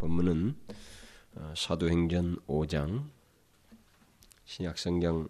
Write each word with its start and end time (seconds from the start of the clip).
본문은 0.00 0.56
어, 1.34 1.52
사도행전 1.54 2.38
5장 2.46 3.04
신약성경 4.46 5.28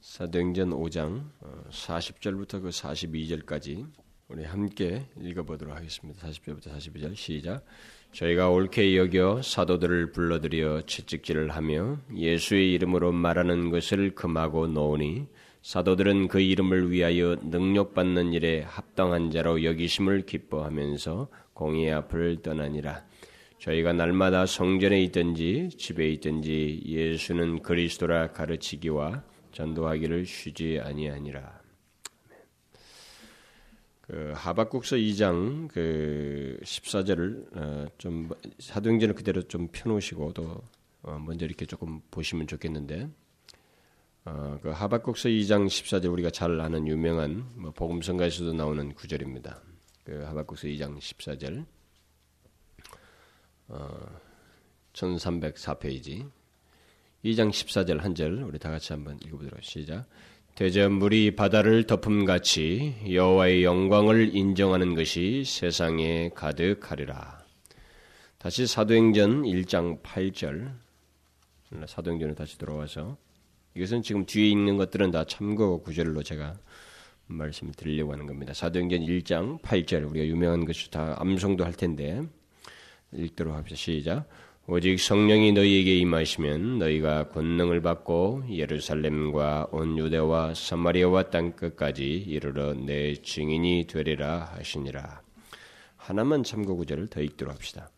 사도행전 0.00 0.70
5장 0.70 1.28
40절부터 1.68 2.54
어, 2.54 2.60
그 2.60 2.68
42절까지 2.68 3.90
우리 4.28 4.44
함께 4.44 5.08
읽어보도록 5.20 5.74
하겠습니다. 5.74 6.28
40절부터 6.28 6.72
42절 6.76 7.16
시작. 7.16 7.64
저희가 8.12 8.50
옳게 8.50 8.96
여겨 8.96 9.42
사도들을 9.42 10.12
불러들여 10.12 10.82
채찍질을 10.82 11.50
하며 11.50 11.98
예수의 12.14 12.72
이름으로 12.74 13.10
말하는 13.10 13.70
것을 13.70 14.14
금하고 14.14 14.68
놓으니 14.68 15.26
사도들은 15.62 16.28
그 16.28 16.40
이름을 16.40 16.92
위하여 16.92 17.34
능력받는 17.42 18.32
일에 18.32 18.62
합당한 18.62 19.30
자로 19.32 19.64
여기심을 19.64 20.24
기뻐하면서 20.24 21.28
공의 21.58 21.92
앞을 21.92 22.40
떠나니라. 22.40 23.04
저희가 23.58 23.92
날마다 23.92 24.46
성전에 24.46 25.02
있든지 25.02 25.70
집에 25.76 26.08
있든지 26.10 26.82
예수는 26.86 27.62
그리스도라 27.62 28.30
가르치기와 28.30 29.24
전도하기를 29.50 30.24
쉬지 30.24 30.78
아니하니라. 30.80 31.60
그 34.02 34.32
하박국서 34.36 34.96
2장 34.96 35.66
그 35.66 36.60
14절을 36.62 37.56
어, 37.56 37.86
좀 37.98 38.30
사도행전을 38.60 39.16
그대로 39.16 39.42
좀 39.42 39.66
펴놓으시고 39.72 40.32
또 40.34 40.62
어, 41.02 41.18
먼저 41.18 41.44
이렇게 41.44 41.66
조금 41.66 42.00
보시면 42.12 42.46
좋겠는데 42.46 43.08
어, 44.26 44.58
그 44.62 44.70
하박국서 44.70 45.28
2장 45.28 45.66
14절 45.66 46.12
우리가 46.12 46.30
잘 46.30 46.60
아는 46.60 46.86
유명한 46.86 47.44
뭐 47.56 47.72
복음성가에서도 47.72 48.52
나오는 48.52 48.94
구절입니다. 48.94 49.67
그 50.08 50.22
하박국서 50.24 50.68
2장 50.68 50.96
14절 50.98 51.66
어, 53.68 54.20
1304페이지 54.94 56.30
2장 57.26 57.50
14절 57.50 57.98
한 57.98 58.14
절 58.14 58.42
우리 58.42 58.58
다 58.58 58.70
같이 58.70 58.94
한번 58.94 59.18
읽어보도록 59.22 59.62
시작. 59.62 60.06
대저 60.54 60.88
물이 60.88 61.36
바다를 61.36 61.86
덮음같이 61.86 62.94
여호와의 63.12 63.64
영광을 63.64 64.34
인정하는 64.34 64.94
것이 64.94 65.44
세상에 65.44 66.30
가득하리라. 66.34 67.44
다시 68.38 68.66
사도행전 68.66 69.42
1장 69.42 70.02
8절 70.02 70.72
사도행전을 71.86 72.34
다시 72.34 72.56
들어와서 72.56 73.18
이것은 73.74 74.00
지금 74.00 74.24
뒤에 74.24 74.48
있는 74.48 74.78
것들은 74.78 75.10
다 75.10 75.24
참고 75.24 75.82
구절로 75.82 76.22
제가 76.22 76.58
말씀을 77.28 77.74
드리려고 77.74 78.12
하는 78.12 78.26
겁니다. 78.26 78.52
사도행전 78.52 79.00
1장 79.00 79.60
8절 79.62 80.10
우리가 80.10 80.26
유명한 80.26 80.64
것이 80.64 80.90
다 80.90 81.14
암송도 81.18 81.64
할 81.64 81.72
텐데 81.72 82.22
읽도록 83.12 83.54
합시다. 83.54 83.76
시작. 83.76 84.28
오직 84.66 85.00
성령이 85.00 85.52
너희에게 85.52 85.96
임하시면 85.96 86.78
너희가 86.78 87.28
권능을 87.28 87.80
받고 87.80 88.44
예루살렘과 88.50 89.68
온 89.72 89.96
유대와 89.96 90.52
사마리아와 90.52 91.30
땅 91.30 91.52
끝까지 91.52 92.04
이르러 92.04 92.74
내 92.74 93.14
증인이 93.14 93.86
되리라 93.88 94.52
하시니라. 94.56 95.22
하나만 95.96 96.42
참고 96.42 96.76
구절을 96.76 97.06
더 97.06 97.22
읽도록 97.22 97.54
합시다. 97.54 97.90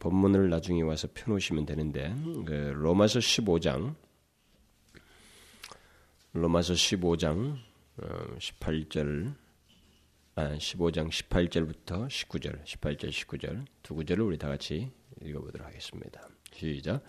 본문을 0.00 0.48
나중에 0.48 0.82
와서 0.82 1.06
펴놓으시면 1.14 1.66
되는데 1.66 2.14
그 2.46 2.72
로마서 2.74 3.20
15장 3.20 3.94
로마서 6.32 6.74
15장 6.74 7.58
18절 7.98 9.28
어, 9.28 9.34
아, 10.34 10.56
15장 10.56 11.10
18절부터 11.10 12.08
19절, 12.08 12.64
18절, 12.64 13.10
19절 13.10 13.64
두 13.82 13.94
구절을 13.94 14.24
우리 14.24 14.38
다 14.38 14.48
같이 14.48 14.90
읽어보도록 15.22 15.66
하겠습니다. 15.66 16.26
시작. 16.52 17.02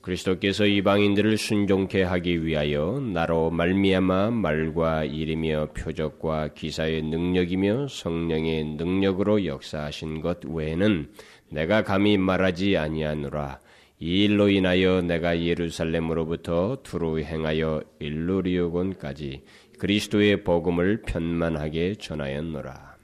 그리스도께서 0.00 0.66
이방인들을 0.66 1.38
순종케 1.38 2.02
하기 2.02 2.44
위하여 2.44 2.98
나로 2.98 3.50
말미암아 3.50 4.30
말과 4.30 5.04
일이며 5.04 5.68
표적과 5.74 6.54
기사의 6.54 7.02
능력이며 7.02 7.86
성령의 7.88 8.64
능력으로 8.76 9.44
역사하신 9.44 10.20
것 10.20 10.44
외에는 10.44 11.12
내가 11.50 11.84
감히 11.84 12.16
말하지 12.16 12.76
아니하노라. 12.78 13.60
이 14.00 14.24
일로 14.24 14.48
인하여 14.48 15.00
내가 15.02 15.40
예루살렘으로부터 15.40 16.78
두루 16.82 17.20
행하여 17.20 17.84
일루리오곤까지 18.00 19.44
그리스도의 19.82 20.44
복음을 20.44 21.02
편만하게 21.02 21.96
전하였노라. 21.96 22.96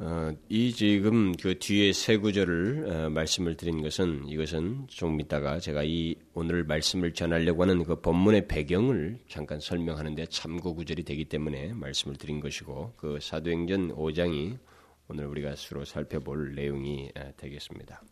어, 0.00 0.32
이 0.48 0.72
지금 0.72 1.30
그 1.36 1.56
뒤에 1.56 1.92
세 1.92 2.16
구절을 2.16 2.90
어, 2.90 3.10
말씀을 3.10 3.56
드린 3.56 3.80
것은 3.80 4.26
이것은 4.26 4.88
좀 4.88 5.20
이따가 5.20 5.60
제가 5.60 5.84
이 5.84 6.16
오늘 6.34 6.64
말씀을 6.64 7.12
전하려고 7.14 7.62
하는 7.62 7.84
그 7.84 8.00
본문의 8.00 8.48
배경을 8.48 9.20
잠깐 9.28 9.60
설명하는데 9.60 10.26
참고 10.26 10.74
구절이 10.74 11.04
되기 11.04 11.24
때문에 11.24 11.74
말씀을 11.74 12.16
드린 12.16 12.40
것이고 12.40 12.94
그 12.96 13.20
사도행전 13.22 13.94
5장이 13.94 14.58
오늘 15.06 15.26
우리가 15.26 15.54
수로 15.54 15.84
살펴볼 15.84 16.56
내용이 16.56 17.12
되겠습니다. 17.36 18.02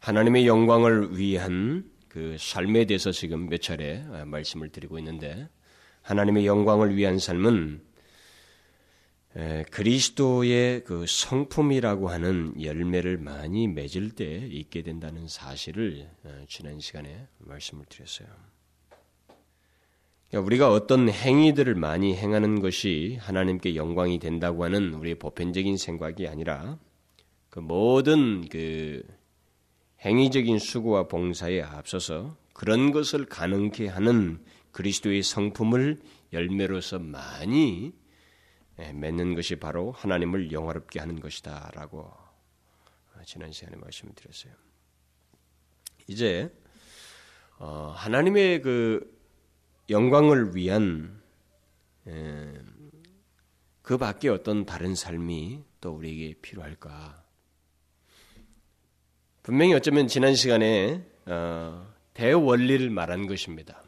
하나님의 0.00 0.46
영광을 0.46 1.18
위한 1.18 1.93
그 2.14 2.36
삶에 2.38 2.84
대해서 2.84 3.10
지금 3.10 3.48
몇 3.48 3.60
차례 3.60 3.98
말씀을 4.24 4.68
드리고 4.68 5.00
있는데 5.00 5.48
하나님의 6.02 6.46
영광을 6.46 6.94
위한 6.94 7.18
삶은 7.18 7.82
그리스도의 9.72 10.84
그 10.84 11.06
성품이라고 11.08 12.08
하는 12.10 12.54
열매를 12.62 13.18
많이 13.18 13.66
맺을 13.66 14.12
때 14.12 14.46
있게 14.48 14.82
된다는 14.82 15.26
사실을 15.26 16.08
지난 16.46 16.78
시간에 16.78 17.26
말씀을 17.38 17.84
드렸어요. 17.86 18.28
그러니까 20.28 20.46
우리가 20.46 20.70
어떤 20.70 21.08
행위들을 21.08 21.74
많이 21.74 22.14
행하는 22.14 22.60
것이 22.60 23.18
하나님께 23.22 23.74
영광이 23.74 24.20
된다고 24.20 24.62
하는 24.62 24.94
우리의 24.94 25.16
보편적인 25.16 25.76
생각이 25.78 26.28
아니라 26.28 26.78
그 27.50 27.58
모든 27.58 28.48
그 28.48 29.02
행위적인 30.04 30.58
수고와 30.58 31.08
봉사에 31.08 31.62
앞서서 31.62 32.36
그런 32.52 32.92
것을 32.92 33.24
가능케 33.24 33.88
하는 33.88 34.44
그리스도의 34.72 35.22
성품을 35.22 36.02
열매로서 36.32 36.98
많이 36.98 37.94
예, 38.80 38.92
맺는 38.92 39.34
것이 39.34 39.56
바로 39.56 39.92
하나님을 39.92 40.50
영화롭게 40.50 40.98
하는 40.98 41.20
것이다라고 41.20 42.12
지난 43.24 43.52
시간에 43.52 43.76
말씀을 43.76 44.14
드렸어요. 44.14 44.52
이제 46.08 46.52
어, 47.58 47.94
하나님의 47.96 48.62
그 48.62 49.14
영광을 49.88 50.54
위한 50.56 51.22
그 53.80 53.96
밖에 53.96 54.28
어떤 54.28 54.66
다른 54.66 54.94
삶이 54.94 55.64
또 55.80 55.92
우리에게 55.92 56.40
필요할까? 56.40 57.23
분명히 59.44 59.74
어쩌면 59.74 60.08
지난 60.08 60.34
시간에 60.34 61.02
어, 61.26 61.86
대원리를 62.14 62.88
말한 62.88 63.26
것입니다. 63.26 63.82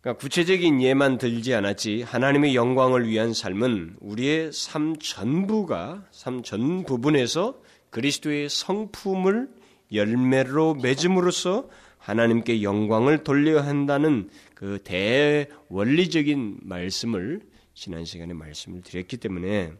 그러니까 0.00 0.20
구체적인 0.20 0.80
예만 0.80 1.18
들지 1.18 1.52
않았지 1.52 2.02
하나님의 2.02 2.54
영광을 2.54 3.08
위한 3.08 3.34
삶은 3.34 3.96
우리의 3.98 4.52
삶 4.52 4.94
전부가 5.00 6.06
삶 6.12 6.44
전 6.44 6.84
부분에서 6.84 7.60
그리스도의 7.90 8.48
성품을 8.48 9.48
열매로 9.92 10.74
맺음으로써 10.74 11.68
하나님께 11.98 12.62
영광을 12.62 13.24
돌려야 13.24 13.66
한다는 13.66 14.30
그 14.54 14.78
대원리적인 14.84 16.60
말씀을 16.62 17.40
지난 17.74 18.04
시간에 18.04 18.32
말씀을 18.32 18.82
드렸기 18.82 19.16
때문에 19.16 19.72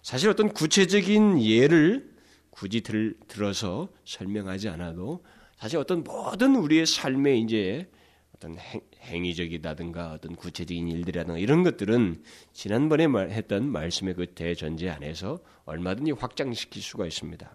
사실 0.00 0.28
어떤 0.28 0.48
구체적인 0.48 1.42
예를 1.42 2.11
굳이 2.52 2.82
들, 2.82 3.16
들어서 3.26 3.88
설명하지 4.04 4.68
않아도 4.68 5.24
사실 5.56 5.78
어떤 5.78 6.04
모든 6.04 6.54
우리의 6.54 6.86
삶의 6.86 7.40
이제 7.40 7.90
어떤 8.36 8.56
행, 8.58 9.22
위적이라든가 9.24 10.12
어떤 10.12 10.36
구체적인 10.36 10.86
일들이라든가 10.88 11.38
이런 11.38 11.62
것들은 11.62 12.22
지난번에 12.52 13.06
말, 13.06 13.30
했던 13.30 13.70
말씀의 13.70 14.14
그 14.14 14.26
대전제 14.34 14.90
안에서 14.90 15.40
얼마든지 15.64 16.12
확장시킬 16.12 16.82
수가 16.82 17.06
있습니다. 17.06 17.54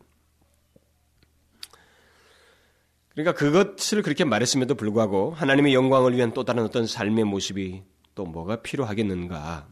그러니까 3.10 3.34
그것을 3.34 4.02
그렇게 4.02 4.24
말했음에도 4.24 4.76
불구하고 4.76 5.32
하나님의 5.32 5.74
영광을 5.74 6.16
위한 6.16 6.34
또 6.34 6.44
다른 6.44 6.64
어떤 6.64 6.88
삶의 6.88 7.26
모습이 7.26 7.84
또 8.16 8.26
뭐가 8.26 8.62
필요하겠는가. 8.62 9.68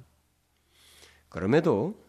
그럼에도 1.30 2.04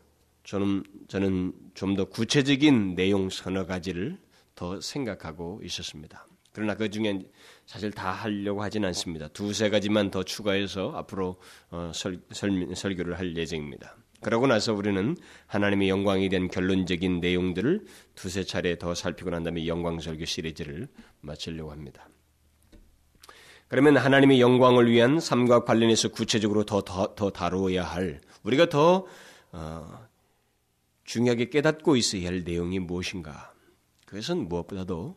저는, 0.45 0.85
저는 1.09 1.53
좀 1.77 1.95
더 1.95 2.07
구체적인 2.07 2.95
내용 2.95 3.29
서너 3.31 3.67
가지를 3.67 4.19
더 4.55 4.81
생각하고 4.81 5.61
있었습니다. 5.63 6.27
그러나 6.53 6.75
그 6.75 6.89
중에 6.89 7.21
사실 7.67 7.91
다 7.91 8.11
하려고 8.13 8.63
하진 8.63 8.85
않습니다. 8.87 9.29
두세 9.29 9.69
가지만 9.69 10.11
더 10.11 10.23
추가해서 10.23 10.93
앞으로 10.97 11.37
어, 11.71 11.93
설, 11.95 12.23
설, 12.31 12.75
설교를 12.75 13.19
할 13.19 13.37
예정입니다. 13.37 13.95
그러고 14.23 14.47
나서 14.47 14.73
우리는 14.73 15.15
하나님의 15.47 15.91
영광에 15.91 16.31
대한 16.31 16.49
결론적인 16.49 17.21
내용들을 17.21 17.85
두세 18.15 18.45
차례 18.45 18.79
더 18.79 18.95
살피고 18.95 19.29
난 19.29 19.43
다음에 19.43 19.67
영광설교 19.67 20.25
시리즈를 20.25 20.89
마치려고 21.21 21.71
합니다. 21.71 22.09
그러면 23.69 23.99
하나님의 23.99 24.41
영광을 24.41 24.91
위한 24.91 25.21
삶과 25.21 25.65
관련해서 25.65 26.09
구체적으로 26.09 26.65
더, 26.65 26.81
더, 26.81 27.15
더 27.15 27.31
다루어야 27.31 27.85
할, 27.85 28.23
우리가 28.45 28.71
더, 28.71 29.07
어, 29.53 30.06
중요하게 31.07 31.51
깨닫고 31.51 31.97
있어야 31.97 32.29
할 32.29 32.43
내용이 32.45 32.81
무엇인가? 32.81 33.55
그것은 34.05 34.49
무엇보다도 34.49 35.17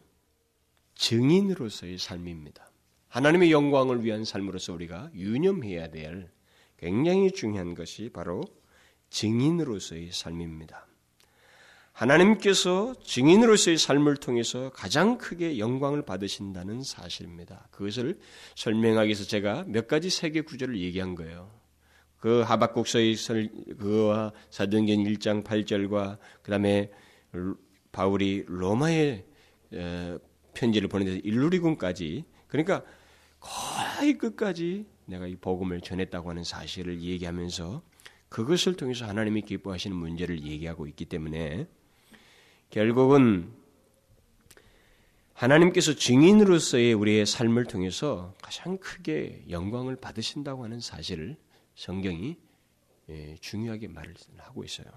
증인으로서의 0.96 1.98
삶입니다. 1.98 2.70
하나님의 3.08 3.52
영광을 3.52 4.04
위한 4.04 4.24
삶으로서 4.24 4.74
우리가 4.74 5.10
유념해야 5.16 5.90
될 5.90 6.32
굉장히 6.78 7.32
중요한 7.32 7.74
것이 7.74 8.10
바로 8.14 8.44
증인으로서의 9.10 10.12
삶입니다. 10.12 10.88
하나님께서 11.92 12.96
증인으로서의 13.04 13.78
삶을 13.78 14.18
통해서 14.18 14.70
가장 14.70 15.18
크게 15.18 15.58
영광을 15.58 16.04
받으신다는 16.04 16.84
사실입니다. 16.84 17.68
그것을 17.72 18.20
설명하기 18.56 19.08
위해서 19.08 19.26
제가 19.26 19.66
몇 19.68 19.88
가지 19.88 20.10
세계 20.10 20.42
구절을 20.42 20.80
얘기한 20.80 21.16
거예요. 21.16 21.59
그 22.20 22.42
하박국서의 22.42 23.16
그와 23.80 24.34
사도행전 24.50 24.98
1장 24.98 25.44
8절과 25.44 26.18
그다음에 26.42 26.92
바울이 27.92 28.44
로마에 28.48 29.26
편지를 30.54 30.90
보내서 30.90 31.18
일루리군까지 31.18 32.26
그러니까 32.48 32.84
거의 33.40 34.18
끝까지 34.18 34.86
내가 35.06 35.28
이 35.28 35.36
복음을 35.36 35.80
전했다고 35.82 36.30
하는 36.30 36.44
사실을 36.44 37.02
얘기하면서 37.02 37.82
그것을 38.28 38.76
통해서 38.76 39.08
하나님이 39.08 39.42
기뻐하시는 39.44 39.96
문제를 39.96 40.44
얘기하고 40.44 40.88
있기 40.88 41.06
때문에 41.06 41.68
결국은 42.70 43.52
하나님께서 45.34 45.96
증인으로서의 45.96 46.94
우리의 46.94 47.26
삶을 47.26 47.66
통해서 47.66 48.36
가장 48.42 48.78
크게 48.78 49.46
영광을 49.50 49.96
받으신다고 49.96 50.66
하는 50.66 50.82
사실을 50.82 51.38
성경이 51.80 52.36
예, 53.08 53.38
중요하게 53.40 53.88
말을 53.88 54.14
하고 54.40 54.66
있어요. 54.66 54.88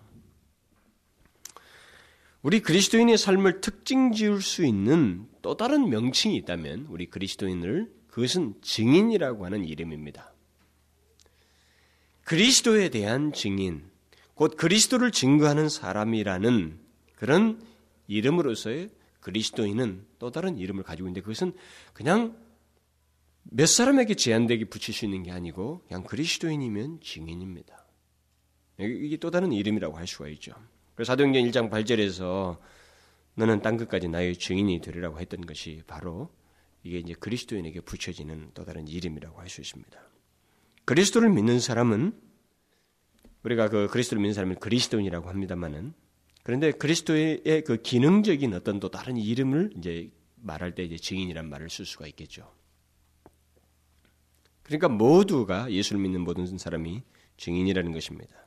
우리 2.42 2.60
그리스도인의 2.60 3.18
삶을 3.18 3.60
특징 3.60 4.10
지을 4.10 4.42
수 4.42 4.64
있는 4.66 5.28
또 5.42 5.56
다른 5.56 5.88
명칭이 5.88 6.36
있다면 6.38 6.86
우리 6.90 7.06
그리스도인을 7.06 7.94
그것은 8.08 8.56
증인이라고 8.62 9.44
하는 9.44 9.64
이름입니다. 9.64 10.34
그리스도에 12.24 12.88
대한 12.88 13.32
증인, 13.32 13.88
곧 14.34 14.56
그리스도를 14.56 15.12
증거하는 15.12 15.68
사람이라는 15.68 16.80
그런 17.14 17.64
이름으로서의 18.08 18.90
그리스도인은 19.20 20.04
또 20.18 20.32
다른 20.32 20.58
이름을 20.58 20.82
가지고 20.82 21.06
있는데 21.06 21.20
그것은 21.20 21.52
그냥 21.92 22.36
몇 23.44 23.66
사람에게 23.66 24.14
제한되게 24.14 24.66
붙일 24.66 24.94
수 24.94 25.04
있는 25.04 25.22
게 25.22 25.30
아니고 25.30 25.82
그냥 25.86 26.04
그리스도인이면 26.04 27.00
증인입니다. 27.00 27.86
이게 28.78 29.16
또 29.18 29.30
다른 29.30 29.52
이름이라고 29.52 29.96
할 29.96 30.06
수가 30.06 30.28
있죠. 30.28 30.52
그래서 30.94 31.12
사도행전 31.12 31.42
1장 31.44 31.70
8절에서 31.70 32.58
너는 33.34 33.62
땅 33.62 33.76
끝까지 33.76 34.08
나의 34.08 34.36
증인이 34.36 34.80
되리라고 34.80 35.18
했던 35.20 35.46
것이 35.46 35.82
바로 35.86 36.30
이게 36.82 36.98
이제 36.98 37.14
그리스도인에게 37.14 37.80
붙여지는 37.80 38.50
또 38.54 38.64
다른 38.64 38.88
이름이라고 38.88 39.40
할 39.40 39.48
수 39.48 39.60
있습니다. 39.60 40.00
그리스도를 40.84 41.30
믿는 41.30 41.60
사람은 41.60 42.12
우리가 43.44 43.68
그 43.68 43.88
그리스도를 43.88 44.20
믿는 44.20 44.34
사람은 44.34 44.56
그리스도인이라고 44.56 45.28
합니다만은 45.28 45.94
그런데 46.42 46.72
그리스도의 46.72 47.62
그 47.64 47.80
기능적인 47.82 48.52
어떤 48.54 48.80
또 48.80 48.90
다른 48.90 49.16
이름을 49.16 49.74
이제 49.78 50.10
말할 50.36 50.74
때 50.74 50.82
이제 50.82 50.96
증인이란 50.96 51.48
말을 51.48 51.70
쓸 51.70 51.86
수가 51.86 52.06
있겠죠. 52.08 52.52
그러니까 54.62 54.88
모두가 54.88 55.70
예수를 55.70 56.00
믿는 56.00 56.22
모든 56.22 56.58
사람이 56.58 57.02
증인이라는 57.36 57.92
것입니다. 57.92 58.46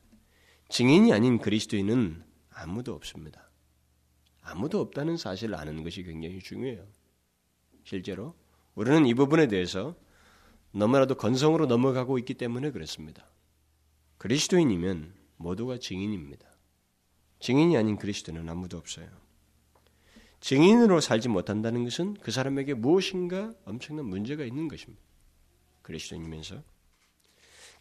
증인이 0.69 1.13
아닌 1.13 1.37
그리스도인은 1.39 2.23
아무도 2.49 2.93
없습니다. 2.93 3.49
아무도 4.41 4.79
없다는 4.79 5.17
사실을 5.17 5.55
아는 5.55 5.83
것이 5.83 6.03
굉장히 6.03 6.39
중요해요. 6.39 6.85
실제로 7.83 8.35
우리는 8.75 9.05
이 9.05 9.13
부분에 9.13 9.47
대해서 9.47 9.95
너무나도 10.71 11.15
건성으로 11.15 11.65
넘어가고 11.65 12.17
있기 12.19 12.33
때문에 12.33 12.71
그렇습니다. 12.71 13.29
그리스도인이면 14.17 15.13
모두가 15.37 15.77
증인입니다. 15.77 16.47
증인이 17.39 17.77
아닌 17.77 17.97
그리스도는 17.97 18.47
아무도 18.49 18.77
없어요. 18.77 19.07
증인으로 20.39 20.99
살지 21.01 21.29
못한다는 21.29 21.83
것은 21.83 22.15
그 22.15 22.31
사람에게 22.31 22.73
무엇인가 22.73 23.53
엄청난 23.65 24.05
문제가 24.05 24.43
있는 24.43 24.67
것입니다. 24.67 25.04
그리스도인이면서 25.85 26.63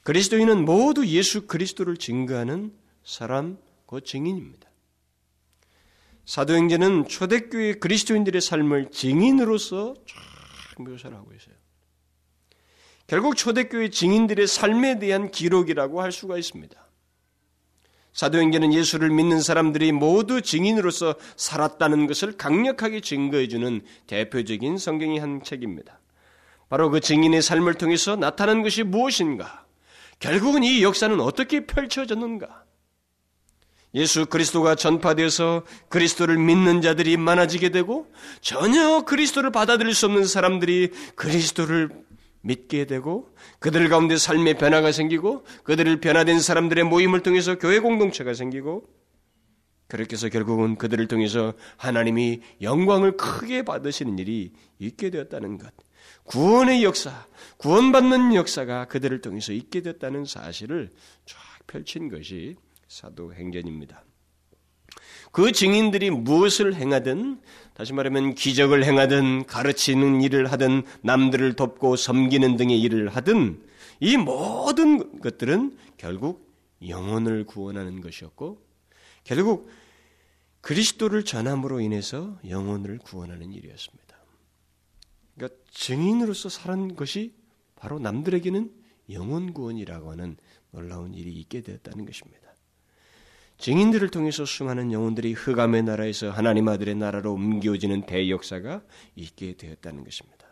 그리스도인은 0.03 0.65
모두 0.65 1.07
예수 1.07 1.47
그리스도를 1.47 1.97
증거하는 1.97 2.75
사람, 3.03 3.59
그 3.87 4.03
증인입니다. 4.03 4.69
사도행전은 6.27 7.09
초대교회 7.09 7.75
그리스도인들의 7.75 8.41
삶을 8.41 8.91
증인으로서 8.91 9.95
쫙 10.07 10.83
묘사를 10.83 11.17
하고 11.17 11.33
있어요. 11.35 11.55
결국 13.07 13.37
초대교회 13.37 13.91
증인들의 13.91 14.47
삶에 14.47 14.99
대한 14.99 15.31
기록이라고 15.31 16.01
할 16.01 16.13
수가 16.13 16.39
있습니다. 16.39 16.83
사도행전은 18.13 18.73
예수를 18.73 19.11
믿는 19.11 19.41
사람들이 19.41 19.93
모두 19.93 20.41
증인으로서 20.41 21.17
살았다는 21.37 22.07
것을 22.07 22.37
강력하게 22.37 23.01
증거해주는 23.01 23.83
대표적인 24.07 24.79
성경의 24.79 25.19
한 25.19 25.43
책입니다. 25.43 26.01
바로 26.69 26.91
그 26.91 27.01
증인의 27.01 27.43
삶을 27.43 27.75
통해서 27.75 28.17
나타난 28.17 28.63
것이 28.63 28.83
무엇인가? 28.83 29.65
결국은 30.19 30.65
이 30.65 30.83
역사는 30.83 31.21
어떻게 31.21 31.67
펼쳐졌는가? 31.67 32.65
예수 33.95 34.27
그리스도가 34.27 34.75
전파되어서 34.75 35.63
그리스도를 35.89 36.37
믿는 36.37 36.83
자들이 36.83 37.17
많아지게 37.17 37.69
되고 37.69 38.13
전혀 38.41 39.03
그리스도를 39.03 39.53
받아들일 39.53 39.95
수 39.95 40.07
없는 40.07 40.25
사람들이 40.25 40.91
그리스도를 41.15 41.91
믿게 42.41 42.87
되고 42.87 43.35
그들 43.61 43.89
가운데 43.89 44.17
삶의 44.17 44.55
변화가 44.59 44.93
생기고 44.93 45.45
그들을 45.63 46.01
변화된 46.01 46.41
사람들의 46.41 46.85
모임을 46.85 47.21
통해서 47.21 47.57
교회 47.57 47.79
공동체가 47.79 48.35
생기고 48.35 48.85
그렇게 49.87 50.15
해서 50.15 50.29
결국은 50.29 50.77
그들을 50.77 51.07
통해서 51.07 51.55
하나님이 51.77 52.41
영광을 52.63 53.17
크게 53.17 53.63
받으시는 53.63 54.19
일이 54.19 54.53
있게 54.79 55.11
되었다는 55.11 55.59
것. 55.59 55.73
구원의 56.25 56.83
역사, 56.85 57.27
구원받는 57.59 58.35
역사가 58.35 58.87
그들을 58.87 59.21
통해서 59.21 59.53
있게 59.53 59.83
됐다는 59.83 60.25
사실을 60.25 60.93
쫙 61.27 61.39
펼친 61.67 62.09
것이 62.09 62.57
사도행전입니다. 62.89 64.05
그 65.33 65.51
증인들이 65.51 66.11
무엇을 66.11 66.75
행하든 66.75 67.41
다시 67.75 67.93
말하면 67.93 68.35
기적을 68.35 68.85
행하든 68.85 69.47
가르치는 69.47 70.23
일을 70.23 70.53
하든 70.53 70.85
남들을 71.03 71.55
돕고 71.55 71.97
섬기는 71.97 72.57
등의 72.57 72.81
일을 72.81 73.09
하든 73.09 73.61
이 74.01 74.17
모든 74.17 75.21
것들은 75.21 75.77
결국 75.97 76.55
영혼을 76.87 77.45
구원하는 77.45 78.01
것이었고 78.01 78.65
결국 79.25 79.71
그리스도를 80.61 81.25
전함으로 81.25 81.81
인해서 81.81 82.39
영혼을 82.49 82.99
구원하는 82.99 83.53
일이었습니다. 83.53 84.04
그러니까 85.35 85.59
증인으로서 85.71 86.49
살은 86.49 86.97
것이 86.97 87.35
바로 87.77 87.99
남들에게는 87.99 88.73
영혼 89.11 89.53
구원이라고 89.53 90.11
하는 90.11 90.37
놀라운 90.71 91.15
일이 91.15 91.33
있게 91.33 91.63
되었다는 91.63 92.07
것입니다. 92.07 92.45
증인들을 93.59 94.09
통해서 94.09 94.45
수많은 94.45 94.93
영혼들이 94.93 95.33
흑암의 95.33 95.85
나라에서 95.85 96.31
하나님 96.31 96.69
아들의 96.69 96.97
나라로 96.97 97.33
옮겨지는 97.33 98.07
대역사가 98.07 98.83
있게 99.15 99.57
되었다는 99.57 100.05
것입니다. 100.05 100.45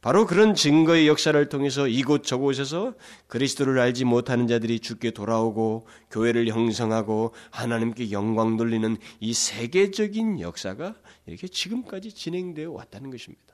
바로 0.00 0.26
그런 0.26 0.54
증거의 0.54 1.06
역사를 1.06 1.48
통해서 1.50 1.86
이곳 1.86 2.24
저곳에서 2.24 2.94
그리스도를 3.26 3.78
알지 3.78 4.06
못하는 4.06 4.46
자들이 4.46 4.80
죽게 4.80 5.10
돌아오고 5.10 5.86
교회를 6.10 6.48
형성하고 6.48 7.34
하나님께 7.50 8.10
영광 8.10 8.56
돌리는 8.56 8.96
이 9.20 9.34
세계적인 9.34 10.40
역사가 10.40 10.94
이렇게 11.26 11.48
지금까지 11.48 12.14
진행되어 12.14 12.70
왔다는 12.72 13.10
것입니다. 13.10 13.49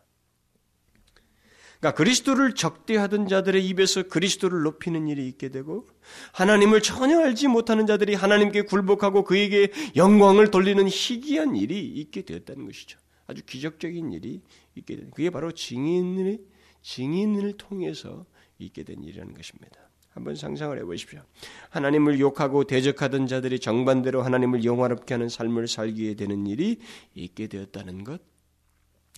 그러니까 1.81 1.97
그리스도를 1.97 2.55
적대하던 2.55 3.29
자들의 3.29 3.67
입에서 3.67 4.05
그리스도를 4.05 4.63
높이는 4.63 5.09
일이 5.09 5.29
있게 5.29 5.51
되고 5.51 5.87
하나님을 6.33 6.83
전혀 6.83 7.21
알지 7.21 7.49
못하는 7.49 7.87
자들이 7.87 8.15
하나님께 8.15 8.63
굴복하고 8.63 9.25
그에게 9.25 9.71
영광을 9.95 10.51
돌리는 10.51 10.87
희귀한 10.89 11.57
일이 11.57 11.87
있게 11.87 12.23
되었다는 12.23 12.67
것이죠. 12.67 12.99
아주 13.27 13.43
기적적인 13.45 14.13
일이 14.13 14.41
있게 14.75 14.97
된 14.97 15.11
그게 15.11 15.31
바로 15.31 15.53
증인을 15.53 16.39
증인을 16.83 17.57
통해서 17.57 18.25
있게 18.59 18.85
된 18.85 19.03
일이라는 19.03 19.35
것입니다. 19.35 19.87
한번 20.11 20.35
상상을 20.35 20.79
해보십시오. 20.79 21.21
하나님을 21.69 22.21
욕하고 22.21 22.65
대적하던 22.65 23.27
자들이 23.27 23.59
정반대로 23.61 24.23
하나님을 24.23 24.65
영화롭게 24.65 25.13
하는 25.13 25.29
삶을 25.29 25.69
살게 25.69 26.15
되는 26.15 26.47
일이 26.47 26.79
있게 27.15 27.49
되었다는 27.49 28.03
것. 28.05 28.23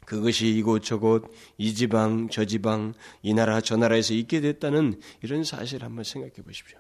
그것이 0.08 0.48
이곳저곳 0.56 1.30
이 1.58 1.74
지방 1.74 2.30
저 2.30 2.46
지방 2.46 2.94
이 3.20 3.34
나라 3.34 3.60
저 3.60 3.76
나라에서 3.76 4.14
있게 4.14 4.40
됐다는 4.40 4.98
이런 5.22 5.44
사실 5.44 5.84
한번 5.84 6.02
생각해 6.02 6.32
보십시오. 6.42 6.78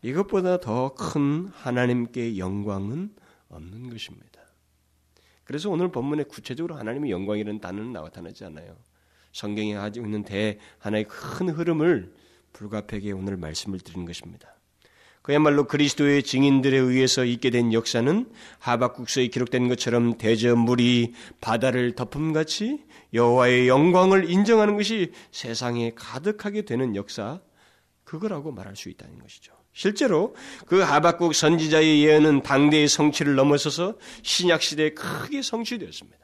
이것보다 0.00 0.60
더 0.60 0.94
큰 0.94 1.48
하나님께 1.48 2.38
영광은 2.38 3.14
없는 3.50 3.90
것입니다. 3.90 4.40
그래서 5.44 5.68
오늘 5.68 5.92
본문에 5.92 6.22
구체적으로 6.22 6.74
하나님의 6.76 7.10
영광이라는 7.10 7.60
단어는 7.60 7.92
나타나지 7.92 8.46
않아요. 8.46 8.78
성경에 9.32 9.74
가지고 9.74 10.06
있는 10.06 10.24
대 10.24 10.58
하나의 10.78 11.04
큰 11.06 11.50
흐름을 11.50 12.14
불가피하게 12.54 13.12
오늘 13.12 13.36
말씀을 13.36 13.78
드리는 13.80 14.06
것입니다. 14.06 14.53
그야말로 15.24 15.64
그리스도의 15.64 16.22
증인들에 16.22 16.76
의해서 16.76 17.24
있게 17.24 17.48
된 17.48 17.72
역사는 17.72 18.30
하박국서에 18.58 19.28
기록된 19.28 19.68
것처럼 19.68 20.18
대저 20.18 20.54
물이 20.54 21.14
바다를 21.40 21.94
덮음같이 21.94 22.80
여호와의 23.14 23.66
영광을 23.66 24.30
인정하는 24.30 24.76
것이 24.76 25.12
세상에 25.32 25.92
가득하게 25.94 26.66
되는 26.66 26.94
역사 26.94 27.40
그거라고 28.04 28.52
말할 28.52 28.76
수 28.76 28.90
있다는 28.90 29.18
것이죠. 29.18 29.54
실제로 29.72 30.36
그 30.66 30.80
하박국 30.80 31.34
선지자의 31.34 32.04
예언은 32.04 32.42
당대의 32.42 32.86
성취를 32.86 33.34
넘어서서 33.34 33.96
신약 34.22 34.60
시대에 34.60 34.90
크게 34.90 35.40
성취되었습니다. 35.40 36.18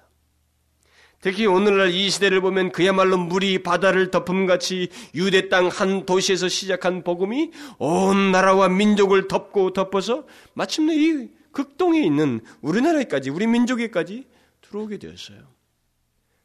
특히 1.21 1.47
오늘날 1.47 1.91
이 1.91 2.09
시대를 2.09 2.41
보면 2.41 2.73
그야말로 2.73 3.19
물이 3.19 3.63
바다를 3.63 4.11
덮음같이 4.11 4.89
유대 5.15 5.49
땅 5.49 5.69
한 5.69 6.07
도시에서 6.07 6.49
시작한 6.49 7.05
복음이 7.05 7.51
온 7.79 8.33
나라와 8.33 8.69
민족을 8.69 9.29
덮고 9.29 9.73
덮어서 9.73 10.27
마침내 10.55 10.95
이 10.95 11.29
극동에 11.53 12.03
있는 12.03 12.41
우리나라에까지 12.63 13.31
우리 13.31 13.47
민족에까지 13.47 14.27
들어오게 14.63 14.99
되었어요. 14.99 15.39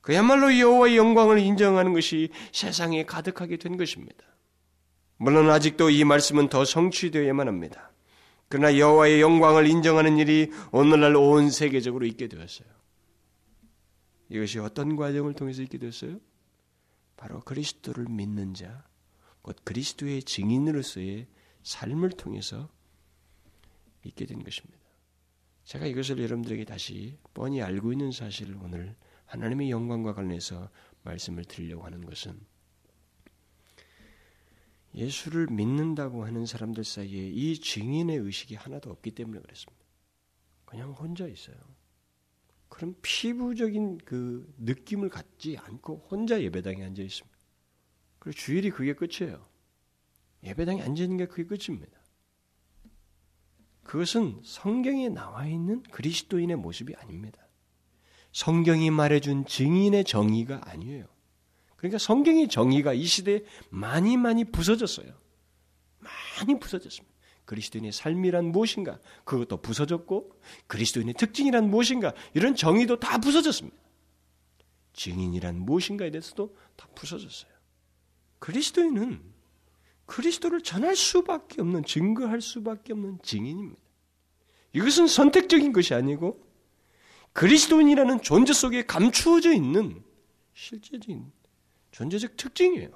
그야말로 0.01 0.57
여호와의 0.57 0.97
영광을 0.97 1.39
인정하는 1.39 1.93
것이 1.93 2.29
세상에 2.51 3.05
가득하게 3.05 3.57
된 3.57 3.77
것입니다. 3.77 4.23
물론 5.17 5.49
아직도 5.49 5.89
이 5.89 6.03
말씀은 6.03 6.49
더 6.49 6.65
성취되어야만 6.65 7.47
합니다. 7.47 7.91
그러나 8.49 8.77
여호와의 8.77 9.21
영광을 9.21 9.67
인정하는 9.67 10.17
일이 10.17 10.51
오늘날 10.71 11.15
온 11.15 11.49
세계적으로 11.49 12.05
있게 12.05 12.27
되었어요. 12.27 12.67
이것이 14.29 14.59
어떤 14.59 14.95
과정을 14.95 15.33
통해서 15.33 15.61
있게 15.61 15.77
됐어요? 15.77 16.19
바로 17.17 17.41
그리스도를 17.41 18.05
믿는 18.09 18.53
자, 18.53 18.85
곧 19.41 19.55
그리스도의 19.63 20.23
증인으로서의 20.23 21.27
삶을 21.63 22.11
통해서 22.11 22.69
있게 24.03 24.25
된 24.25 24.43
것입니다. 24.43 24.83
제가 25.63 25.85
이것을 25.85 26.19
여러분들에게 26.19 26.65
다시 26.65 27.17
뻔히 27.33 27.61
알고 27.61 27.91
있는 27.91 28.11
사실을 28.11 28.57
오늘 28.61 28.95
하나님의 29.25 29.71
영광과 29.71 30.13
관련해서 30.13 30.69
말씀을 31.03 31.45
드리려고 31.45 31.85
하는 31.85 32.05
것은 32.05 32.39
예수를 34.93 35.47
믿는다고 35.47 36.25
하는 36.25 36.45
사람들 36.45 36.83
사이에 36.83 37.27
이 37.27 37.59
증인의 37.59 38.17
의식이 38.17 38.55
하나도 38.55 38.91
없기 38.91 39.11
때문에 39.11 39.41
그랬습니다. 39.41 39.83
그냥 40.65 40.91
혼자 40.91 41.27
있어요. 41.27 41.55
그런 42.69 42.95
피부적인 43.01 43.99
그 43.99 44.53
느낌을 44.57 45.09
갖지 45.09 45.57
않고 45.57 46.07
혼자 46.09 46.41
예배당에 46.41 46.83
앉아 46.83 47.01
있습니다. 47.01 47.37
그리고 48.19 48.37
주일이 48.37 48.69
그게 48.69 48.93
끝이에요. 48.93 49.45
예배당에 50.43 50.81
앉아 50.81 51.03
있는 51.03 51.17
게 51.17 51.25
그게 51.25 51.43
끝입니다. 51.45 51.97
그것은 53.83 54.41
성경에 54.43 55.09
나와 55.09 55.45
있는 55.45 55.83
그리스도인의 55.83 56.57
모습이 56.57 56.95
아닙니다. 56.95 57.47
성경이 58.31 58.89
말해준 58.91 59.45
증인의 59.45 60.03
정의가 60.03 60.61
아니에요. 60.69 61.05
그러니까 61.77 61.99
성경의 61.99 62.49
정의가 62.49 62.93
이 62.93 63.05
시대에 63.05 63.45
많이 63.69 64.17
많이 64.17 64.43
부서졌어요. 64.43 65.13
많이 65.99 66.59
부서졌습니다. 66.59 67.14
그리스도인의 67.45 67.91
삶이란 67.91 68.45
무엇인가? 68.45 68.99
그것도 69.23 69.61
부서졌고 69.61 70.39
그리스도인의 70.67 71.13
특징이란 71.13 71.69
무엇인가? 71.69 72.13
이런 72.33 72.55
정의도 72.55 72.99
다 72.99 73.19
부서졌습니다. 73.19 73.77
증인이란 74.93 75.59
무엇인가에 75.59 76.11
대해서도 76.11 76.55
다 76.75 76.87
부서졌어요. 76.95 77.51
그리스도인은 78.39 79.21
그리스도를 80.05 80.61
전할 80.61 80.95
수밖에 80.95 81.61
없는 81.61 81.83
증거할 81.83 82.41
수밖에 82.41 82.93
없는 82.93 83.19
증인입니다. 83.23 83.81
이것은 84.73 85.07
선택적인 85.07 85.71
것이 85.73 85.93
아니고 85.93 86.45
그리스도인이라는 87.33 88.21
존재 88.21 88.53
속에 88.53 88.85
감추어져 88.85 89.53
있는 89.53 90.03
실제적인 90.53 91.31
존재적 91.91 92.37
특징이에요. 92.37 92.89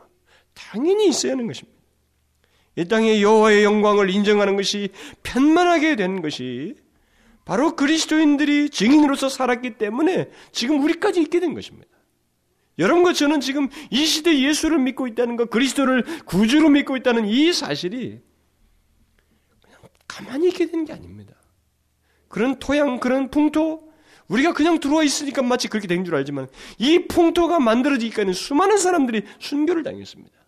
당연히 0.53 1.07
있어야 1.09 1.33
하는 1.33 1.47
것입니다. 1.47 1.78
이 2.79 2.85
땅에 2.87 3.21
여호와의 3.21 3.65
영광을 3.65 4.09
인정하는 4.09 4.55
것이 4.55 4.89
편만하게 5.23 5.97
된 5.97 6.21
것이 6.21 6.75
바로 7.43 7.75
그리스도인들이 7.75 8.69
증인으로서 8.69 9.27
살았기 9.27 9.71
때문에 9.77 10.29
지금 10.53 10.81
우리까지 10.81 11.21
있게 11.21 11.41
된 11.41 11.53
것입니다. 11.53 11.89
여러분과 12.77 13.11
저는 13.11 13.41
지금 13.41 13.67
이 13.89 14.05
시대 14.05 14.39
예수를 14.39 14.79
믿고 14.79 15.07
있다는 15.07 15.35
것, 15.35 15.49
그리스도를 15.49 16.05
구주로 16.25 16.69
믿고 16.69 16.95
있다는 16.95 17.25
이 17.25 17.51
사실이 17.51 18.21
그냥 19.61 19.79
가만히 20.07 20.47
있게 20.47 20.67
된 20.67 20.85
게 20.85 20.93
아닙니다. 20.93 21.33
그런 22.29 22.59
토양, 22.59 23.01
그런 23.01 23.29
풍토, 23.29 23.91
우리가 24.29 24.53
그냥 24.53 24.79
들어와 24.79 25.03
있으니까 25.03 25.41
마치 25.41 25.67
그렇게 25.67 25.87
된 25.87 26.05
줄 26.05 26.15
알지만 26.15 26.47
이 26.77 27.07
풍토가 27.07 27.59
만들어지기까지는 27.59 28.31
수많은 28.33 28.77
사람들이 28.77 29.23
순교를 29.39 29.83
당했습니다. 29.83 30.39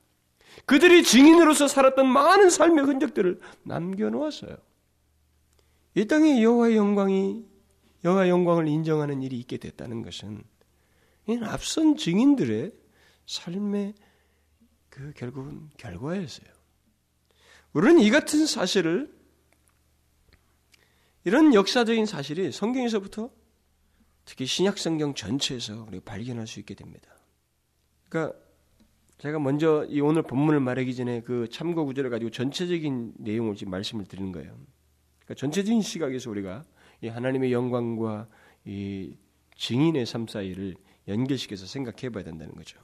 그들이 0.66 1.04
증인으로서 1.04 1.68
살았던 1.68 2.08
많은 2.08 2.50
삶의 2.50 2.86
흔적들을 2.86 3.40
남겨놓았어요. 3.64 4.58
이 5.96 6.06
땅에 6.08 6.42
여호와의 6.42 6.78
영광이 6.78 7.46
여호와의 8.04 8.30
영광을 8.30 8.68
인정하는 8.68 9.22
일이 9.22 9.38
있게 9.40 9.58
됐다는 9.58 10.02
것은 10.02 10.44
이는 11.28 11.44
앞선 11.44 11.98
증인들의 11.98 12.74
삶의 13.26 13.94
그 14.90 15.14
결국은 15.16 15.70
결과였어요. 15.78 16.48
우리는 17.74 18.00
이 18.02 18.10
같은 18.10 18.46
사실을 18.46 19.14
이런 21.24 21.54
역사적인 21.54 22.06
사실이 22.06 22.52
성경에서부터 22.52 23.30
특히 24.26 24.46
신약 24.46 24.78
성경 24.78 25.14
전체에서 25.14 25.84
우리가 25.84 26.04
발견할 26.06 26.48
수 26.48 26.60
있게 26.60 26.74
됩니다. 26.74 27.16
그러니까 28.10 28.38
제가 29.22 29.38
먼저 29.38 29.86
이 29.88 30.02
오늘 30.02 30.24
본문을 30.24 30.62
말하기 30.62 30.96
전에 30.96 31.22
그 31.22 31.48
참고 31.52 31.86
구절을 31.86 32.10
가지고 32.10 32.32
전체적인 32.32 33.14
내용을 33.20 33.56
지금 33.56 33.70
말씀을 33.70 34.06
드리는 34.06 34.32
거예요. 34.32 34.50
그러니까 35.20 35.36
전체적인 35.36 35.84
시각에서 35.84 36.32
우리가 36.32 36.64
이 37.02 37.08
하나님의 37.08 37.54
영광과 37.54 38.28
이 38.66 39.16
증인의 39.58 40.08
삶 40.08 40.26
사이를 40.26 40.74
연결시켜서 41.08 41.68
생각해 41.68 42.10
봐야 42.10 42.24
된다는 42.24 42.56
거죠. 42.56 42.80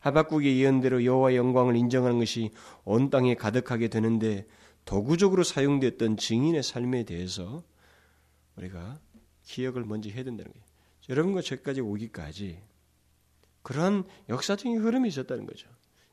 하박국의 0.00 0.58
예언대로 0.58 1.04
여호와의 1.04 1.36
영광을 1.36 1.76
인정하는 1.76 2.18
것이 2.18 2.50
온 2.84 3.08
땅에 3.08 3.36
가득하게 3.36 3.86
되는데 3.86 4.44
도구적으로 4.86 5.44
사용됐던 5.44 6.16
증인의 6.16 6.64
삶에 6.64 7.04
대해서 7.04 7.62
우리가 8.56 8.98
기억을 9.44 9.84
먼저 9.84 10.10
해야 10.10 10.24
된다는 10.24 10.50
거예요. 10.50 10.64
여러분과 11.10 11.42
저까지 11.42 11.80
오기까지 11.80 12.58
그러한 13.66 14.04
역사적인 14.28 14.78
흐름이 14.78 15.08
있었다는 15.08 15.44
거죠. 15.44 15.68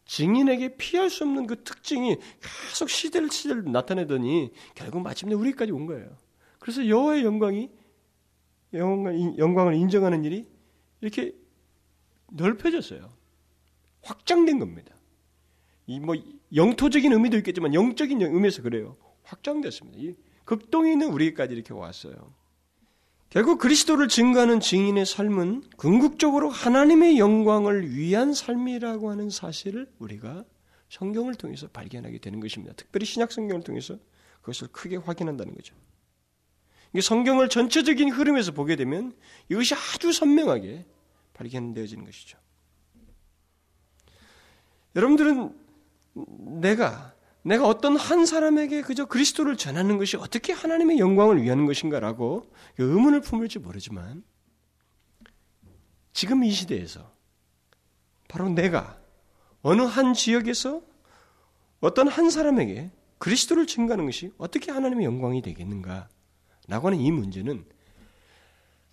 증인에게 0.05 0.75
피할 0.75 1.11
수 1.11 1.23
없는 1.23 1.45
그 1.45 1.63
특징이 1.63 2.17
계속 2.69 2.89
시대를 2.89 3.29
시대를 3.29 3.71
나타내더니 3.71 4.51
결국 4.73 5.03
마침내 5.03 5.35
우리까지 5.35 5.71
온 5.71 5.85
거예요. 5.85 6.17
그래서 6.57 6.87
여호와의 6.87 7.23
영광이 7.23 7.69
영광을 8.73 9.75
인정하는 9.75 10.25
일이 10.25 10.49
이렇게 10.99 11.35
넓혀졌어요. 12.31 13.07
확장된 14.01 14.57
겁니다. 14.57 14.95
이 15.85 15.99
뭐 15.99 16.15
영토적인 16.55 17.13
의미도 17.13 17.37
있겠지만 17.37 17.75
영적인 17.75 18.19
의미에서 18.19 18.63
그래요. 18.63 18.97
확장됐습니다. 19.21 19.99
이 19.99 20.15
극동에 20.43 20.93
있는 20.93 21.09
우리까지 21.09 21.53
이렇게 21.53 21.71
왔어요. 21.71 22.33
결국 23.33 23.57
그리스도를 23.57 24.09
증거하는 24.09 24.59
증인의 24.59 25.07
삶은 25.07 25.63
궁극적으로 25.75 26.51
하나님의 26.51 27.17
영광을 27.17 27.89
위한 27.95 28.31
삶이라고 28.31 29.09
하는 29.09 29.31
사실을 29.31 29.91
우리가 29.97 30.45
성경을 30.89 31.33
통해서 31.33 31.67
발견하게 31.67 32.19
되는 32.19 32.39
것입니다. 32.39 32.75
특별히 32.75 33.07
신약 33.07 33.31
성경을 33.31 33.63
통해서 33.63 33.97
그것을 34.41 34.67
크게 34.67 34.97
확인한다는 34.97 35.55
거죠. 35.55 35.73
이게 36.91 37.01
성경을 37.01 37.49
전체적인 37.49 38.11
흐름에서 38.11 38.51
보게 38.51 38.75
되면 38.75 39.15
이것이 39.49 39.73
아주 39.73 40.13
선명하게 40.13 40.85
발견되어지는 41.33 42.05
것이죠. 42.05 42.37
여러분들은 44.95 45.59
내가 46.61 47.15
내가 47.43 47.67
어떤 47.67 47.97
한 47.97 48.25
사람에게 48.25 48.81
그저 48.81 49.05
그리스도를 49.05 49.57
전하는 49.57 49.97
것이 49.97 50.17
어떻게 50.17 50.53
하나님의 50.53 50.97
영광을 50.97 51.41
위하는 51.41 51.65
것인가라고 51.65 52.49
그 52.75 52.83
의문을 52.83 53.21
품을지 53.21 53.59
모르지만 53.59 54.23
지금 56.13 56.43
이 56.43 56.51
시대에서 56.51 57.13
바로 58.29 58.49
내가 58.49 58.97
어느 59.61 59.81
한 59.81 60.13
지역에서 60.13 60.81
어떤 61.81 62.07
한 62.07 62.29
사람에게 62.29 62.91
그리스도를 63.17 63.67
증가하는 63.67 64.05
것이 64.05 64.31
어떻게 64.37 64.71
하나님의 64.71 65.05
영광이 65.05 65.41
되겠는가? 65.41 66.09
라고 66.67 66.87
하는 66.87 66.99
이 66.99 67.11
문제는 67.11 67.65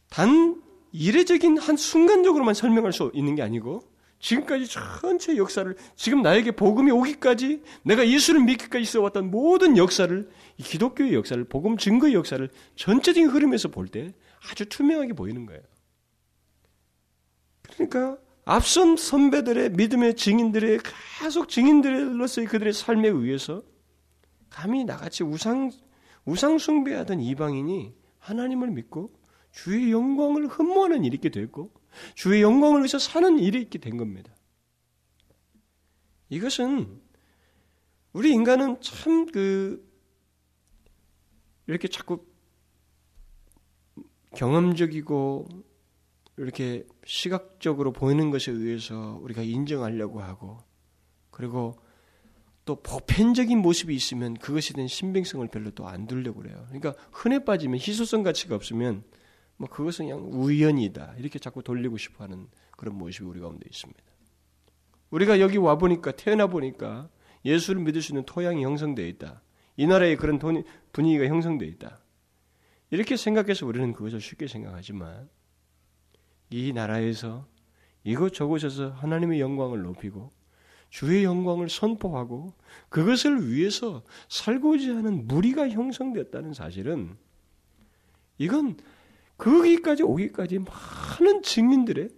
단 0.09 0.63
이례적인 0.93 1.59
한 1.59 1.77
순간적으로만 1.77 2.55
설명할 2.55 2.93
수 2.93 3.13
있는 3.15 3.37
게 3.37 3.43
아니고 3.43 3.89
지금까지 4.21 4.67
전체 4.67 5.37
역사를 5.37 5.75
지금 5.97 6.23
나에게 6.23 6.53
복음이 6.53 6.91
오기까지 6.91 7.63
내가 7.83 8.07
예수를 8.07 8.43
믿기까지 8.43 8.83
있어왔던 8.83 9.31
모든 9.31 9.77
역사를 9.77 10.31
이 10.59 10.63
기독교의 10.63 11.15
역사를 11.15 11.43
복음 11.45 11.77
증거의 11.79 12.15
역사를 12.15 12.49
전체적인 12.77 13.31
흐름에서 13.31 13.69
볼 13.69 13.89
때 13.89 14.15
아주 14.51 14.67
투명하게 14.67 15.15
보이는 15.15 15.47
거예요. 15.47 15.63
그러니까 17.75 18.19
앞선 18.45 18.97
선배들의 18.97 19.71
믿음의 19.71 20.17
증인들의 20.17 20.81
계속 21.21 21.49
증인들로서의 21.49 22.47
그들의 22.47 22.73
삶에 22.73 23.09
의해서 23.09 23.63
감히 24.51 24.85
나같이 24.85 25.25
우상 25.25 25.71
우상 26.25 26.59
숭배하던 26.59 27.21
이방인이 27.21 27.95
하나님을 28.19 28.71
믿고 28.71 29.13
주의 29.53 29.91
영광을 29.91 30.47
흠모하는 30.47 31.05
일이 31.05 31.17
있게 31.17 31.31
됐고 31.31 31.71
주의 32.15 32.43
영광을 32.43 32.81
위해서 32.81 32.99
사는 32.99 33.39
일이 33.39 33.61
있게 33.63 33.79
된 33.79 33.97
겁니다. 33.97 34.35
이것은 36.29 37.01
우리 38.13 38.33
인간은 38.33 38.81
참 38.81 39.27
그 39.33 39.89
이렇게 41.67 41.87
자꾸 41.87 42.27
경험적이고 44.35 45.47
이렇게 46.37 46.87
시각적으로 47.05 47.93
보이는 47.93 48.31
것에 48.31 48.51
의해서 48.51 49.19
우리가 49.23 49.43
인정하려고 49.43 50.21
하고 50.21 50.59
그리고 51.31 51.77
또 52.65 52.83
보편적인 52.83 53.59
모습이 53.59 53.95
있으면 53.95 54.35
그것에 54.35 54.75
대한 54.75 54.89
신빙성을 54.89 55.47
별로 55.49 55.71
또 55.71 55.87
안 55.87 56.07
두려고 56.07 56.41
그래요. 56.41 56.65
그러니까 56.69 56.95
흔해 57.13 57.45
빠지면 57.45 57.79
희소성 57.79 58.23
가치가 58.23 58.55
없으면 58.55 59.05
뭐 59.61 59.69
그것은 59.69 60.07
그냥 60.07 60.31
우연이다. 60.33 61.17
이렇게 61.19 61.39
자꾸 61.39 61.63
돌리고 61.63 61.99
싶어 61.99 62.25
하는 62.25 62.49
그런 62.79 62.97
모습이 62.97 63.27
우리 63.27 63.41
가운데 63.41 63.67
있습니다. 63.71 64.01
우리가 65.11 65.39
여기 65.39 65.59
와 65.59 65.77
보니까 65.77 66.13
태어나 66.13 66.47
보니까 66.47 67.11
예수를 67.45 67.83
믿을 67.83 68.01
수 68.01 68.13
있는 68.13 68.25
토양이 68.25 68.65
형성되어 68.65 69.07
있다. 69.07 69.43
이 69.77 69.87
나라에 69.87 70.17
그런 70.17 70.39
분위기가 70.93 71.27
형성되어 71.27 71.69
있다. 71.69 72.01
이렇게 72.89 73.19
생각해서 73.19 73.67
우리는 73.67 73.93
그것을 73.93 74.23
쉽게 74.23 74.47
생각하지만 74.47 75.29
이 76.49 76.73
나라에서 76.73 77.47
이곳저곳에서 78.05 78.89
하나님의 78.89 79.41
영광을 79.41 79.83
높이고 79.83 80.31
주의 80.89 81.23
영광을 81.23 81.69
선포하고 81.69 82.55
그것을 82.89 83.47
위해서 83.47 84.05
살고자 84.31 84.97
하는 84.97 85.27
무리가 85.27 85.69
형성되었다는 85.69 86.55
사실은 86.55 87.15
이건 88.39 88.79
거기까지 89.41 90.03
오기까지 90.03 90.59
많은 90.59 91.43
증인들의 91.43 92.11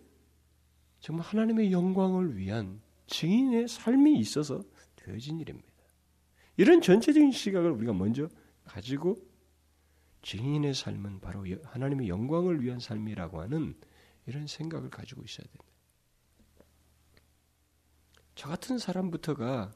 정말 1.01 1.25
하나님의 1.27 1.73
영광을 1.73 2.37
위한 2.37 2.81
증인의 3.07 3.69
삶이 3.69 4.19
있어서 4.19 4.63
되어진 4.97 5.41
일입니다. 5.41 5.69
이런 6.57 6.81
전체적인 6.81 7.33
시각을 7.33 7.71
우리가 7.73 7.93
먼저 7.93 8.29
가지고 8.65 9.17
증인의 10.23 10.75
삶은 10.75 11.21
바로 11.21 11.45
하나님의 11.65 12.09
영광을 12.09 12.63
위한 12.63 12.79
삶이라고 12.79 13.41
하는 13.41 13.75
이런 14.27 14.47
생각을 14.47 14.91
가지고 14.91 15.23
있어야 15.23 15.47
됩니다. 15.47 15.65
저 18.35 18.49
같은 18.49 18.79
사람부터가 18.79 19.73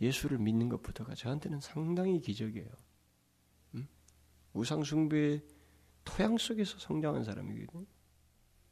예수를 0.00 0.38
믿는 0.38 0.68
것부터가 0.70 1.14
저한테는 1.14 1.60
상당히 1.60 2.20
기적이에요. 2.20 2.68
음? 3.74 3.88
우상숭배의 4.54 5.42
토양 6.04 6.38
속에서 6.38 6.78
성장한 6.78 7.24
사람이거든요. 7.24 7.86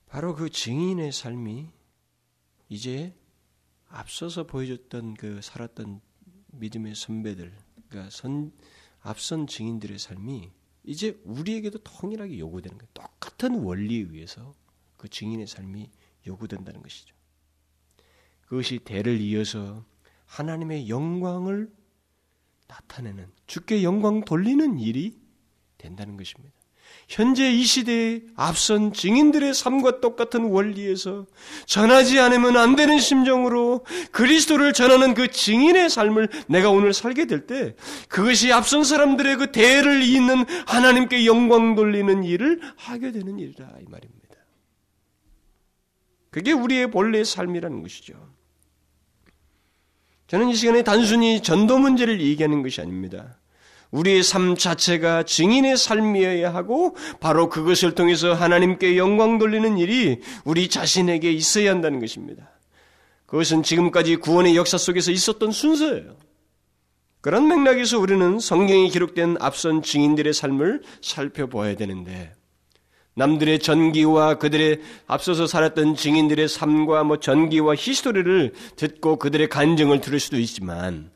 바로 0.06 0.34
그 0.34 0.48
증인의 0.50 1.12
삶이 1.12 1.70
이제 2.68 3.14
앞서서 3.88 4.46
보여줬던 4.46 5.14
그 5.14 5.40
살았던 5.42 6.00
믿음의 6.52 6.94
선배들, 6.94 7.54
그러니까 7.88 8.10
선, 8.10 8.52
앞선 9.00 9.46
증인들의 9.46 9.98
삶이 9.98 10.50
이제 10.84 11.20
우리에게도 11.24 11.78
통일하게 11.78 12.38
요구되는 12.38 12.78
거예요. 12.78 12.90
똑같은 12.94 13.62
원리에 13.62 14.06
의해서 14.10 14.54
그 14.96 15.08
증인의 15.08 15.46
삶이 15.46 15.90
요구된다는 16.26 16.82
것이죠. 16.82 17.14
그것이 18.46 18.78
대를 18.78 19.20
이어서 19.20 19.84
하나님의 20.26 20.88
영광을 20.88 21.72
나타내는 22.66 23.30
주께 23.46 23.82
영광 23.82 24.24
돌리는 24.24 24.78
일이 24.78 25.18
된다는 25.78 26.16
것입니다. 26.16 26.57
현재 27.08 27.50
이 27.50 27.64
시대의 27.64 28.22
앞선 28.36 28.92
증인들의 28.92 29.54
삶과 29.54 30.00
똑같은 30.00 30.44
원리에서 30.44 31.26
전하지 31.64 32.20
않으면 32.20 32.58
안 32.58 32.76
되는 32.76 32.98
심정으로 32.98 33.86
그리스도를 34.12 34.74
전하는 34.74 35.14
그 35.14 35.28
증인의 35.28 35.88
삶을 35.88 36.28
내가 36.48 36.70
오늘 36.70 36.92
살게 36.92 37.24
될 37.24 37.46
때 37.46 37.74
그것이 38.08 38.52
앞선 38.52 38.84
사람들의 38.84 39.36
그 39.36 39.52
대를 39.52 40.02
잇는 40.02 40.44
하나님께 40.66 41.24
영광 41.24 41.74
돌리는 41.74 42.24
일을 42.24 42.60
하게 42.76 43.10
되는 43.10 43.38
일이다 43.38 43.64
이 43.80 43.84
말입니다. 43.88 44.18
그게 46.28 46.52
우리의 46.52 46.90
본래의 46.90 47.24
삶이라는 47.24 47.82
것이죠. 47.82 48.14
저는 50.26 50.50
이 50.50 50.54
시간에 50.54 50.82
단순히 50.82 51.42
전도 51.42 51.78
문제를 51.78 52.20
얘기하는 52.20 52.62
것이 52.62 52.82
아닙니다. 52.82 53.38
우리의 53.90 54.22
삶 54.22 54.56
자체가 54.56 55.22
증인의 55.22 55.76
삶이어야 55.76 56.52
하고 56.52 56.96
바로 57.20 57.48
그것을 57.48 57.94
통해서 57.94 58.34
하나님께 58.34 58.96
영광 58.96 59.38
돌리는 59.38 59.78
일이 59.78 60.20
우리 60.44 60.68
자신에게 60.68 61.32
있어야 61.32 61.70
한다는 61.70 62.00
것입니다. 62.00 62.50
그것은 63.26 63.62
지금까지 63.62 64.16
구원의 64.16 64.56
역사 64.56 64.78
속에서 64.78 65.10
있었던 65.10 65.52
순서예요. 65.52 66.16
그런 67.20 67.48
맥락에서 67.48 67.98
우리는 67.98 68.38
성경에 68.38 68.88
기록된 68.88 69.36
앞선 69.40 69.82
증인들의 69.82 70.32
삶을 70.32 70.82
살펴보아야 71.02 71.74
되는데 71.76 72.32
남들의 73.14 73.58
전기와 73.58 74.36
그들의 74.36 74.80
앞서서 75.08 75.48
살았던 75.48 75.96
증인들의 75.96 76.48
삶과 76.48 77.02
뭐 77.02 77.18
전기와 77.18 77.74
히스토리를 77.76 78.54
듣고 78.76 79.16
그들의 79.16 79.48
간증을 79.48 80.00
들을 80.00 80.20
수도 80.20 80.38
있지만 80.38 81.10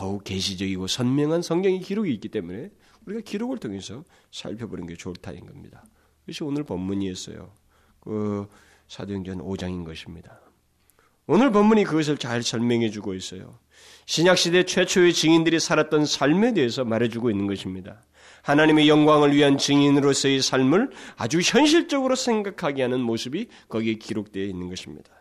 더욱 0.00 0.24
계시적이고 0.24 0.86
선명한 0.86 1.42
성경의 1.42 1.80
기록이 1.80 2.10
있기 2.14 2.30
때문에 2.30 2.70
우리가 3.04 3.20
기록을 3.20 3.58
통해서 3.58 4.02
살펴보는 4.32 4.86
게 4.86 4.96
좋다는 4.96 5.44
겁니다. 5.44 5.84
그것이 6.20 6.42
오늘 6.42 6.64
본문이었어요. 6.64 7.52
그 8.00 8.48
사도행전 8.88 9.40
5장인 9.40 9.84
것입니다. 9.84 10.40
오늘 11.26 11.52
본문이 11.52 11.84
그것을 11.84 12.16
잘 12.16 12.42
설명해 12.42 12.88
주고 12.88 13.12
있어요. 13.12 13.58
신약 14.06 14.38
시대 14.38 14.64
최초의 14.64 15.12
증인들이 15.12 15.60
살았던 15.60 16.06
삶에 16.06 16.54
대해서 16.54 16.82
말해 16.82 17.10
주고 17.10 17.30
있는 17.30 17.46
것입니다. 17.46 18.02
하나님의 18.40 18.88
영광을 18.88 19.34
위한 19.34 19.58
증인으로서의 19.58 20.40
삶을 20.40 20.92
아주 21.16 21.40
현실적으로 21.44 22.16
생각하게 22.16 22.84
하는 22.84 23.00
모습이 23.00 23.48
거기에 23.68 23.96
기록되어 23.96 24.44
있는 24.44 24.70
것입니다. 24.70 25.19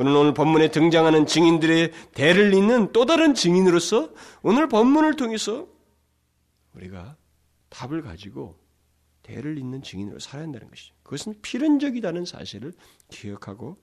오늘 0.00 0.16
오늘 0.16 0.32
본문에 0.32 0.70
등장하는 0.70 1.26
증인들의 1.26 1.92
대를 2.12 2.54
잇는 2.54 2.90
또 2.94 3.04
다른 3.04 3.34
증인으로서 3.34 4.14
오늘 4.40 4.66
본문을 4.66 5.16
통해서 5.16 5.68
우리가 6.72 7.18
답을 7.68 8.00
가지고 8.00 8.58
대를 9.22 9.58
잇는 9.58 9.82
증인으로 9.82 10.18
살아야 10.18 10.44
한다는 10.44 10.70
것이죠. 10.70 10.94
그것은 11.02 11.42
필연적이라는 11.42 12.24
사실을 12.24 12.72
기억하고 13.10 13.76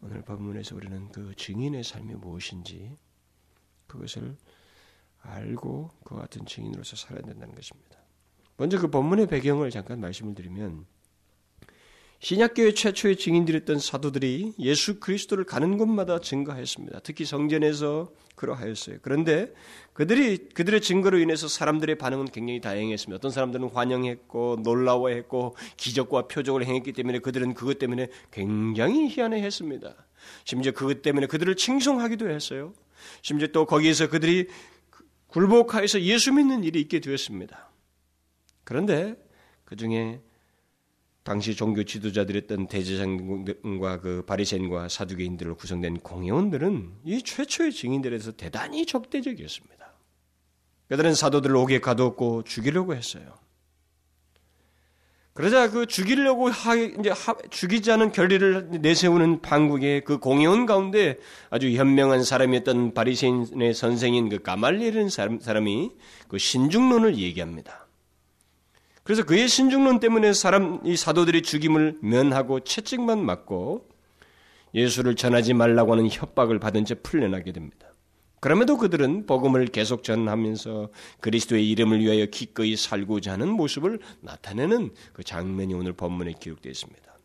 오늘 0.00 0.22
본문에서 0.22 0.74
우리는 0.74 1.10
그 1.10 1.34
증인의 1.36 1.84
삶이 1.84 2.14
무엇인지 2.14 2.96
그것을 3.86 4.34
알고 5.20 5.90
그 6.04 6.14
같은 6.14 6.46
증인으로서 6.46 6.96
살아야 6.96 7.20
된다는 7.20 7.54
것입니다. 7.54 7.98
먼저 8.56 8.78
그 8.78 8.88
본문의 8.88 9.26
배경을 9.26 9.68
잠깐 9.72 10.00
말씀을 10.00 10.34
드리면 10.34 10.86
신약교회 12.20 12.74
최초의 12.74 13.16
증인들이었던 13.16 13.78
사도들이 13.78 14.54
예수 14.58 14.98
그리스도를 14.98 15.44
가는 15.44 15.78
곳마다 15.78 16.18
증거하였습니다. 16.18 17.00
특히 17.04 17.24
성전에서 17.24 18.10
그러하였어요. 18.34 18.98
그런데 19.02 19.52
그들이 19.92 20.48
그들의 20.48 20.80
증거로 20.80 21.18
인해서 21.18 21.46
사람들의 21.46 21.96
반응은 21.98 22.26
굉장히 22.26 22.60
다양했습니다. 22.60 23.16
어떤 23.16 23.30
사람들은 23.30 23.70
환영했고 23.70 24.58
놀라워했고 24.62 25.56
기적과 25.76 26.28
표적을 26.28 26.64
행했기 26.64 26.92
때문에 26.92 27.20
그들은 27.20 27.54
그것 27.54 27.78
때문에 27.78 28.08
굉장히 28.32 29.08
희한해했습니다. 29.08 29.94
심지어 30.44 30.72
그것 30.72 31.02
때문에 31.02 31.26
그들을 31.26 31.54
칭송하기도 31.54 32.30
했어요. 32.30 32.72
심지어 33.22 33.48
또 33.48 33.64
거기에서 33.64 34.08
그들이 34.08 34.48
굴복하여서 35.28 36.02
예수 36.02 36.32
믿는 36.32 36.64
일이 36.64 36.80
있게 36.80 37.00
되었습니다. 37.00 37.70
그런데 38.64 39.16
그 39.64 39.76
중에 39.76 40.20
당시 41.28 41.54
종교 41.54 41.84
지도자들이었던 41.84 42.68
대제사장과 42.68 44.00
그 44.00 44.24
바리새인과 44.26 44.88
사두개인들로 44.88 45.56
구성된 45.56 45.98
공회원들은 45.98 47.00
이 47.04 47.22
최초의 47.22 47.74
증인들에서 47.74 48.32
대단히 48.32 48.86
적대적이었습니다. 48.86 49.92
그들은 50.88 51.14
사도들을 51.14 51.54
옥에 51.54 51.80
가두었고 51.80 52.44
죽이려고 52.44 52.94
했어요. 52.94 53.34
그러자 55.34 55.70
그 55.70 55.84
죽이려고 55.84 56.48
하, 56.48 56.74
이제 56.74 57.10
하, 57.10 57.36
죽이지 57.50 57.92
않은 57.92 58.12
결의를 58.12 58.80
내세우는 58.80 59.42
방국의 59.42 60.04
그 60.04 60.16
공회원 60.16 60.64
가운데 60.64 61.18
아주 61.50 61.70
현명한 61.70 62.24
사람이었던 62.24 62.94
바리새인의 62.94 63.74
선생인 63.74 64.30
그 64.30 64.38
가말리라는 64.38 65.10
사람, 65.10 65.40
사람이 65.40 65.90
그 66.26 66.38
신중론을 66.38 67.18
얘기합니다. 67.18 67.87
그래서 69.08 69.24
그의 69.24 69.48
신중론 69.48 70.00
때문에 70.00 70.34
사람 70.34 70.82
이 70.84 70.94
사도들이 70.94 71.40
죽임을 71.40 71.96
면하고 72.02 72.60
채찍만 72.60 73.24
맞고 73.24 73.88
예수를 74.74 75.16
전하지 75.16 75.54
말라고 75.54 75.92
하는 75.92 76.10
협박을 76.10 76.58
받은 76.58 76.84
채 76.84 76.94
풀려나게 76.96 77.52
됩니다. 77.52 77.88
그럼에도 78.40 78.76
그들은 78.76 79.24
복음을 79.24 79.64
계속 79.68 80.04
전하면서 80.04 80.90
그리스도의 81.20 81.70
이름을 81.70 82.00
위하여 82.00 82.26
기꺼이 82.26 82.76
살고자 82.76 83.32
하는 83.32 83.48
모습을 83.48 83.98
나타내는 84.20 84.90
그 85.14 85.24
장면이 85.24 85.72
오늘 85.72 85.94
본문에 85.94 86.34
기록되어 86.38 86.70
있습니다. 86.70 87.16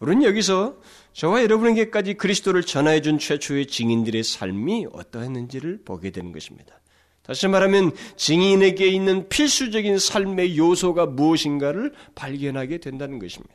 우리는 0.00 0.24
여기서 0.24 0.80
저와 1.12 1.44
여러분에게까지 1.44 2.14
그리스도를 2.14 2.62
전하여 2.62 3.00
준 3.02 3.20
최초의 3.20 3.68
증인들의 3.68 4.24
삶이 4.24 4.88
어떠했는지를 4.94 5.82
보게 5.84 6.10
되는 6.10 6.32
것입니다. 6.32 6.79
다시 7.22 7.46
말하면 7.48 7.92
증인에게 8.16 8.86
있는 8.88 9.28
필수적인 9.28 9.98
삶의 9.98 10.58
요소가 10.58 11.06
무엇인가를 11.06 11.92
발견하게 12.14 12.78
된다는 12.78 13.18
것입니다. 13.18 13.54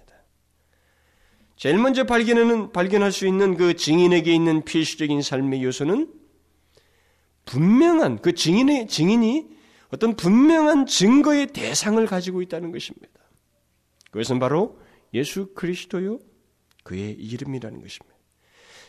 제일 1.55 1.77
먼저 1.77 2.03
발견하는, 2.03 2.71
발견할 2.71 3.11
수 3.11 3.27
있는 3.27 3.55
그 3.57 3.75
증인에게 3.75 4.33
있는 4.33 4.63
필수적인 4.63 5.21
삶의 5.21 5.63
요소는 5.63 6.13
분명한, 7.45 8.21
그 8.21 8.33
증인의, 8.33 8.87
증인이 8.87 9.47
어떤 9.89 10.15
분명한 10.15 10.87
증거의 10.87 11.47
대상을 11.47 12.03
가지고 12.07 12.41
있다는 12.41 12.71
것입니다. 12.71 13.07
그것은 14.11 14.39
바로 14.39 14.79
예수 15.13 15.53
그리스도요, 15.53 16.19
그의 16.83 17.11
이름이라는 17.13 17.81
것입니다. 17.81 18.14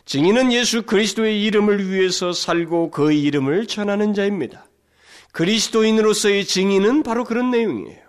증인은 0.07 0.53
예수 0.53 0.83
그리스도의 0.83 1.43
이름을 1.45 1.91
위해서 1.91 2.33
살고 2.33 2.91
그 2.91 3.13
이름을 3.13 3.67
전하는 3.67 4.15
자입니다. 4.15 4.69
그리스도인으로서의 5.33 6.47
증인은 6.47 7.03
바로 7.03 7.25
그런 7.25 7.51
내용이에요. 7.51 8.07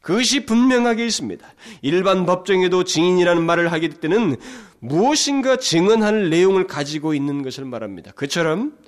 그것이 0.00 0.46
분명하게 0.46 1.04
있습니다. 1.04 1.46
일반 1.82 2.24
법정에도 2.24 2.82
증인이라는 2.82 3.44
말을 3.44 3.70
하게 3.70 3.88
될 3.88 4.00
때는 4.00 4.36
무엇인가 4.80 5.56
증언할 5.56 6.30
내용을 6.30 6.66
가지고 6.66 7.12
있는 7.12 7.42
것을 7.42 7.66
말합니다. 7.66 8.12
그처럼 8.12 8.78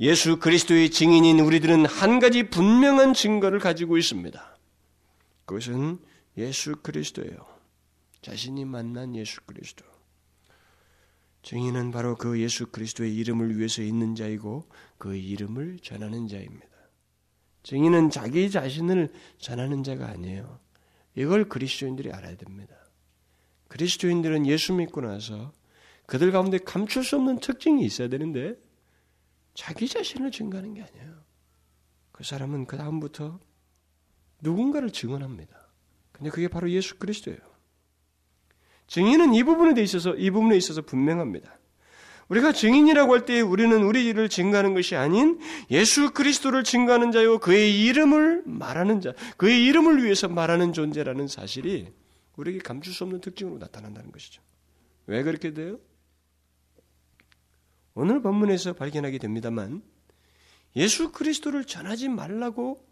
예수 0.00 0.38
그리스도의 0.38 0.90
증인인 0.90 1.38
우리들은 1.38 1.86
한 1.86 2.18
가지 2.18 2.50
분명한 2.50 3.14
증거를 3.14 3.60
가지고 3.60 3.98
있습니다. 3.98 4.58
그것은 5.44 5.98
예수 6.38 6.74
그리스도예요. 6.82 7.36
자신이 8.20 8.64
만난 8.64 9.14
예수 9.14 9.40
그리스도. 9.46 9.93
증인은 11.44 11.90
바로 11.90 12.16
그 12.16 12.40
예수 12.40 12.66
그리스도의 12.66 13.14
이름을 13.16 13.58
위해서 13.58 13.82
있는 13.82 14.14
자이고 14.14 14.66
그 14.96 15.14
이름을 15.14 15.78
전하는 15.80 16.26
자입니다. 16.26 16.66
증인은 17.62 18.10
자기 18.10 18.50
자신을 18.50 19.12
전하는 19.38 19.82
자가 19.82 20.08
아니에요. 20.08 20.58
이걸 21.14 21.48
그리스도인들이 21.48 22.10
알아야 22.12 22.36
됩니다. 22.36 22.74
그리스도인들은 23.68 24.46
예수 24.46 24.72
믿고 24.72 25.02
나서 25.02 25.52
그들 26.06 26.32
가운데 26.32 26.58
감출 26.58 27.04
수 27.04 27.16
없는 27.16 27.40
특징이 27.40 27.84
있어야 27.84 28.08
되는데 28.08 28.56
자기 29.52 29.86
자신을 29.86 30.30
증거하는 30.30 30.74
게 30.74 30.82
아니에요. 30.82 31.24
그 32.12 32.24
사람은 32.24 32.64
그 32.66 32.78
다음부터 32.78 33.38
누군가를 34.40 34.90
증언합니다. 34.90 35.68
근데 36.10 36.30
그게 36.30 36.48
바로 36.48 36.70
예수 36.70 36.98
그리스도예요. 36.98 37.53
증인은 38.86 39.34
이 39.34 39.42
부분에 39.44 39.80
있어서 39.82 40.14
이 40.14 40.30
부분에 40.30 40.56
있어서 40.56 40.82
분명합니다. 40.82 41.58
우리가 42.28 42.52
증인이라고 42.52 43.12
할 43.12 43.24
때 43.26 43.40
우리는 43.40 43.82
우리를 43.82 44.28
증가하는 44.28 44.74
것이 44.74 44.96
아닌 44.96 45.38
예수 45.70 46.12
그리스도를 46.12 46.64
증가하는 46.64 47.12
자요 47.12 47.38
그의 47.38 47.84
이름을 47.84 48.42
말하는 48.46 49.00
자, 49.00 49.12
그의 49.36 49.64
이름을 49.66 50.02
위해서 50.02 50.28
말하는 50.28 50.72
존재라는 50.72 51.28
사실이 51.28 51.92
우리에게 52.36 52.60
감출 52.60 52.92
수 52.94 53.04
없는 53.04 53.20
특징으로 53.20 53.58
나타난다는 53.58 54.10
것이죠. 54.10 54.42
왜 55.06 55.22
그렇게 55.22 55.52
돼요? 55.52 55.78
오늘 57.94 58.22
본문에서 58.22 58.72
발견하게 58.72 59.18
됩니다만 59.18 59.82
예수 60.76 61.12
그리스도를 61.12 61.64
전하지 61.64 62.08
말라고 62.08 62.84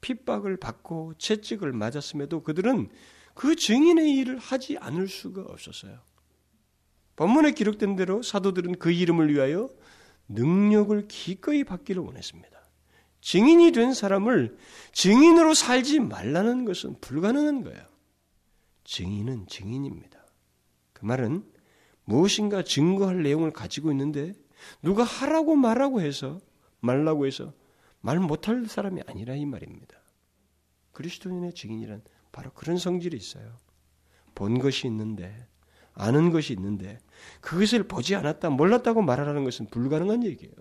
핍박을 0.00 0.58
받고 0.58 1.14
채찍을 1.18 1.72
맞았음에도 1.72 2.42
그들은 2.42 2.88
그 3.34 3.56
증인의 3.56 4.12
일을 4.14 4.38
하지 4.38 4.78
않을 4.78 5.08
수가 5.08 5.42
없었어요. 5.42 5.98
본문에 7.16 7.52
기록된 7.52 7.96
대로 7.96 8.22
사도들은 8.22 8.78
그 8.78 8.90
이름을 8.90 9.32
위하여 9.32 9.68
능력을 10.28 11.06
기꺼이 11.08 11.64
받기를 11.64 12.02
원했습니다. 12.02 12.54
증인이 13.20 13.72
된 13.72 13.94
사람을 13.94 14.56
증인으로 14.92 15.54
살지 15.54 16.00
말라는 16.00 16.64
것은 16.64 17.00
불가능한 17.00 17.62
거예요. 17.62 17.82
증인은 18.84 19.46
증인입니다. 19.46 20.24
그 20.92 21.04
말은 21.04 21.44
무엇인가 22.04 22.62
증거할 22.62 23.22
내용을 23.22 23.50
가지고 23.50 23.90
있는데 23.92 24.34
누가 24.82 25.04
하라고 25.04 25.56
말하고 25.56 26.00
해서 26.00 26.40
말라고 26.80 27.26
해서 27.26 27.54
말 28.00 28.20
못할 28.20 28.66
사람이 28.66 29.02
아니라 29.06 29.34
이 29.34 29.46
말입니다. 29.46 29.96
그리스도인의 30.92 31.54
증인이란 31.54 32.02
바로 32.34 32.50
그런 32.50 32.76
성질이 32.76 33.16
있어요. 33.16 33.44
본 34.34 34.58
것이 34.58 34.88
있는데 34.88 35.46
아는 35.94 36.30
것이 36.32 36.52
있는데 36.52 36.98
그것을 37.40 37.84
보지 37.84 38.16
않았다, 38.16 38.50
몰랐다고 38.50 39.02
말하라는 39.02 39.44
것은 39.44 39.66
불가능한 39.70 40.24
얘기예요. 40.24 40.52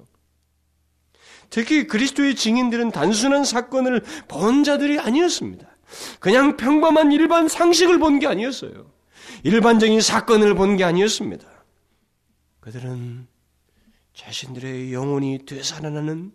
특히 1.50 1.88
그리스도의 1.88 2.36
증인들은 2.36 2.92
단순한 2.92 3.44
사건을 3.44 4.04
본 4.28 4.64
자들이 4.64 5.00
아니었습니다. 5.00 5.68
그냥 6.20 6.58
평범한 6.58 7.12
일반 7.12 7.48
상식을 7.48 7.98
본 7.98 8.20
게 8.20 8.28
아니었어요. 8.28 8.92
일반적인 9.44 10.00
사건을 10.00 10.54
본 10.54 10.78
게 10.78 10.84
아니었습니다. 10.84 11.48
그들은 12.60 13.28
자신들의 14.14 14.94
영혼이 14.94 15.46
되살아나는 15.48 16.32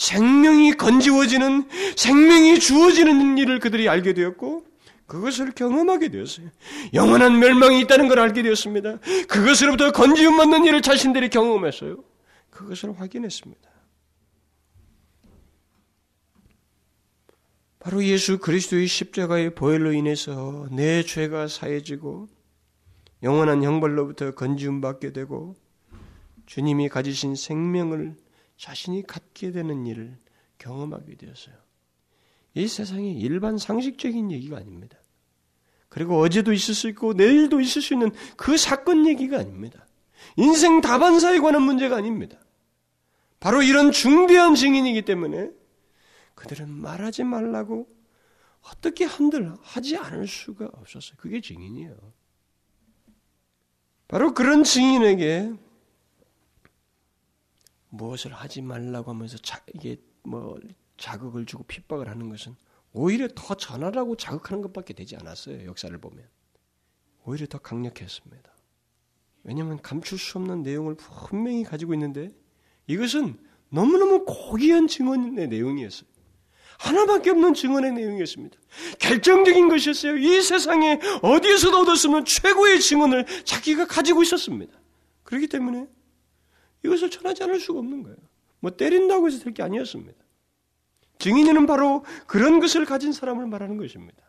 생명이 0.00 0.78
건지워지는 0.78 1.68
생명이 1.94 2.58
주어지는 2.58 3.36
일을 3.36 3.58
그들이 3.58 3.86
알게 3.86 4.14
되었고 4.14 4.64
그것을 5.04 5.52
경험하게 5.52 6.08
되었어요. 6.08 6.48
영원한 6.94 7.38
멸망이 7.38 7.80
있다는 7.82 8.08
걸 8.08 8.18
알게 8.18 8.42
되었습니다. 8.42 8.98
그것으로부터 9.28 9.92
건지움 9.92 10.38
받는 10.38 10.64
일을 10.64 10.80
자신들이 10.80 11.28
경험했어요. 11.28 12.02
그것을 12.48 12.98
확인했습니다. 12.98 13.68
바로 17.78 18.02
예수 18.02 18.38
그리스도의 18.38 18.86
십자가의 18.86 19.54
보혈로 19.54 19.92
인해서 19.92 20.66
내 20.70 21.02
죄가 21.02 21.46
사해지고 21.46 22.28
영원한 23.22 23.62
형벌로부터 23.62 24.30
건지움 24.30 24.80
받게 24.80 25.12
되고 25.12 25.56
주님이 26.46 26.88
가지신 26.88 27.34
생명을 27.34 28.16
자신이 28.60 29.02
갖게 29.04 29.52
되는 29.52 29.86
일을 29.86 30.18
경험하게 30.58 31.14
되었어요. 31.16 31.54
이 32.52 32.68
세상이 32.68 33.18
일반 33.18 33.56
상식적인 33.56 34.30
얘기가 34.30 34.58
아닙니다. 34.58 34.98
그리고 35.88 36.20
어제도 36.20 36.52
있을 36.52 36.74
수 36.74 36.86
있고 36.90 37.14
내일도 37.14 37.62
있을 37.62 37.80
수 37.80 37.94
있는 37.94 38.10
그 38.36 38.58
사건 38.58 39.06
얘기가 39.06 39.38
아닙니다. 39.38 39.86
인생 40.36 40.82
다반사에 40.82 41.38
관한 41.38 41.62
문제가 41.62 41.96
아닙니다. 41.96 42.38
바로 43.40 43.62
이런 43.62 43.92
중대한 43.92 44.54
증인이기 44.54 45.02
때문에 45.06 45.50
그들은 46.34 46.68
말하지 46.68 47.24
말라고 47.24 47.88
어떻게 48.60 49.06
한들 49.06 49.54
하지 49.62 49.96
않을 49.96 50.28
수가 50.28 50.66
없었어요. 50.66 51.16
그게 51.16 51.40
증인이에요. 51.40 51.96
바로 54.06 54.34
그런 54.34 54.64
증인에게 54.64 55.50
무엇을 57.90 58.32
하지 58.32 58.62
말라고 58.62 59.10
하면서 59.10 59.36
자, 59.38 59.62
이게 59.74 59.96
뭐 60.22 60.58
자극을 60.96 61.46
주고 61.46 61.64
핍박을 61.64 62.08
하는 62.08 62.28
것은 62.28 62.56
오히려 62.92 63.28
더 63.34 63.54
전하라고 63.54 64.16
자극하는 64.16 64.62
것밖에 64.62 64.94
되지 64.94 65.16
않았어요. 65.16 65.66
역사를 65.66 65.96
보면. 65.96 66.26
오히려 67.24 67.46
더 67.46 67.58
강력했습니다. 67.58 68.50
왜냐하면 69.44 69.80
감출 69.80 70.18
수 70.18 70.38
없는 70.38 70.62
내용을 70.62 70.96
분명히 70.96 71.64
가지고 71.64 71.94
있는데 71.94 72.30
이것은 72.86 73.38
너무너무 73.70 74.24
고귀한 74.24 74.88
증언의 74.88 75.48
내용이었어요. 75.48 76.08
하나밖에 76.78 77.30
없는 77.30 77.54
증언의 77.54 77.92
내용이었습니다. 77.92 78.58
결정적인 78.98 79.68
것이었어요. 79.68 80.16
이 80.16 80.42
세상에 80.42 80.98
어디에서도 81.22 81.76
없는 81.76 82.24
최고의 82.24 82.80
증언을 82.80 83.26
자기가 83.44 83.86
가지고 83.86 84.22
있었습니다. 84.22 84.72
그렇기 85.22 85.46
때문에 85.48 85.86
이것을 86.84 87.10
전하지 87.10 87.44
않을 87.44 87.60
수가 87.60 87.78
없는 87.80 88.02
거예요. 88.02 88.16
뭐 88.60 88.70
때린다고 88.70 89.26
해서 89.26 89.42
될 89.42 89.52
게 89.52 89.62
아니었습니다. 89.62 90.18
증인은 91.18 91.66
바로 91.66 92.04
그런 92.26 92.60
것을 92.60 92.84
가진 92.86 93.12
사람을 93.12 93.46
말하는 93.46 93.76
것입니다. 93.76 94.22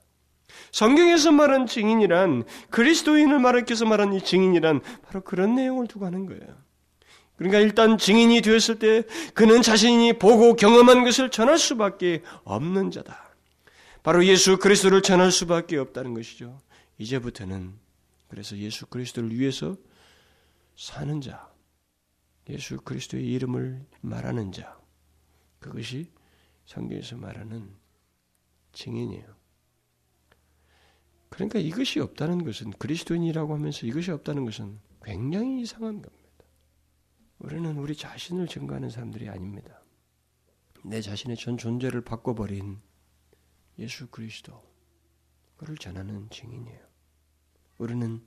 성경에서 0.72 1.32
말한 1.32 1.68
증인이란 1.68 2.44
그리스도인을 2.70 3.40
말하기서 3.40 3.86
말한 3.86 4.14
이 4.14 4.22
증인이란 4.22 4.82
바로 5.04 5.22
그런 5.22 5.56
내용을 5.56 5.88
두고 5.88 6.06
하는 6.06 6.26
거예요. 6.26 6.58
그러니까 7.38 7.60
일단 7.60 7.98
증인이 7.98 8.42
되었을 8.42 8.78
때 8.80 9.04
그는 9.34 9.62
자신이 9.62 10.20
보고 10.20 10.56
경험한 10.56 11.04
것을 11.04 11.32
전할 11.32 11.58
수밖에 11.58 12.22
없는 12.44 12.92
자다. 12.92 13.32
바로 14.04 14.26
예수 14.26 14.58
그리스도를 14.58 15.02
전할 15.02 15.32
수밖에 15.32 15.78
없다는 15.78 16.14
것이죠. 16.14 16.60
이제부터는 16.98 17.74
그래서 18.28 18.58
예수 18.58 18.86
그리스도를 18.86 19.38
위해서 19.38 19.76
사는 20.76 21.20
자, 21.22 21.51
예수 22.52 22.78
그리스도의 22.82 23.26
이름을 23.32 23.86
말하는 24.02 24.52
자, 24.52 24.80
그것이 25.60 26.12
성경에서 26.66 27.16
말하는 27.18 27.74
증인이에요. 28.74 29.36
그러니까 31.30 31.60
이것이 31.60 32.00
없다는 32.02 32.44
것은 32.44 32.72
그리스도인이라고 32.72 33.54
하면서 33.54 33.88
이것이 33.88 34.12
없다는 34.12 34.46
것은 34.46 34.80
굉장히 35.04 35.62
이상한 35.62 36.02
겁니다. 36.02 36.22
우리는 37.40 37.78
우리 37.78 37.96
자신을 37.96 38.48
증거하는 38.48 38.90
사람들이 38.90 39.30
아닙니다. 39.30 39.82
내 40.84 41.02
자신의 41.02 41.38
전 41.38 41.58
존재를 41.58 42.02
바꿔버린 42.02 42.80
예수 43.80 44.08
그리스도, 44.08 44.62
그를 45.56 45.78
전하는 45.78 46.30
증인이에요. 46.30 46.82
우리는 47.78 48.26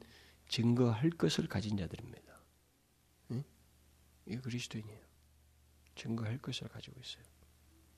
증거할 0.48 1.10
것을 1.10 1.46
가진 1.46 1.76
자들입니다. 1.76 2.33
응? 4.28 4.32
이 4.32 4.36
그리스도인이에요. 4.38 5.00
증거할 5.94 6.38
것을 6.38 6.68
가지고 6.68 7.00
있어요. 7.00 7.24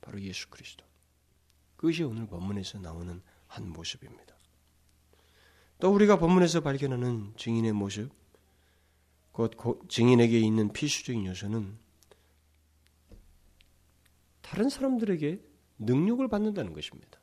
바로 0.01 0.21
예수 0.21 0.49
그리스도. 0.49 0.85
그것이 1.77 2.03
오늘 2.03 2.27
본문에서 2.27 2.79
나오는 2.79 3.23
한 3.47 3.69
모습입니다. 3.69 4.35
또 5.79 5.93
우리가 5.93 6.19
본문에서 6.19 6.61
발견하는 6.61 7.35
증인의 7.37 7.73
모습, 7.73 8.11
곧 9.33 9.53
증인에게 9.89 10.39
있는 10.41 10.73
필수적인 10.73 11.27
요소는 11.27 11.79
다른 14.41 14.71
사람들에게 14.71 15.41
능력을 15.79 16.27
받는다는 16.29 16.73
것입니다. 16.73 17.21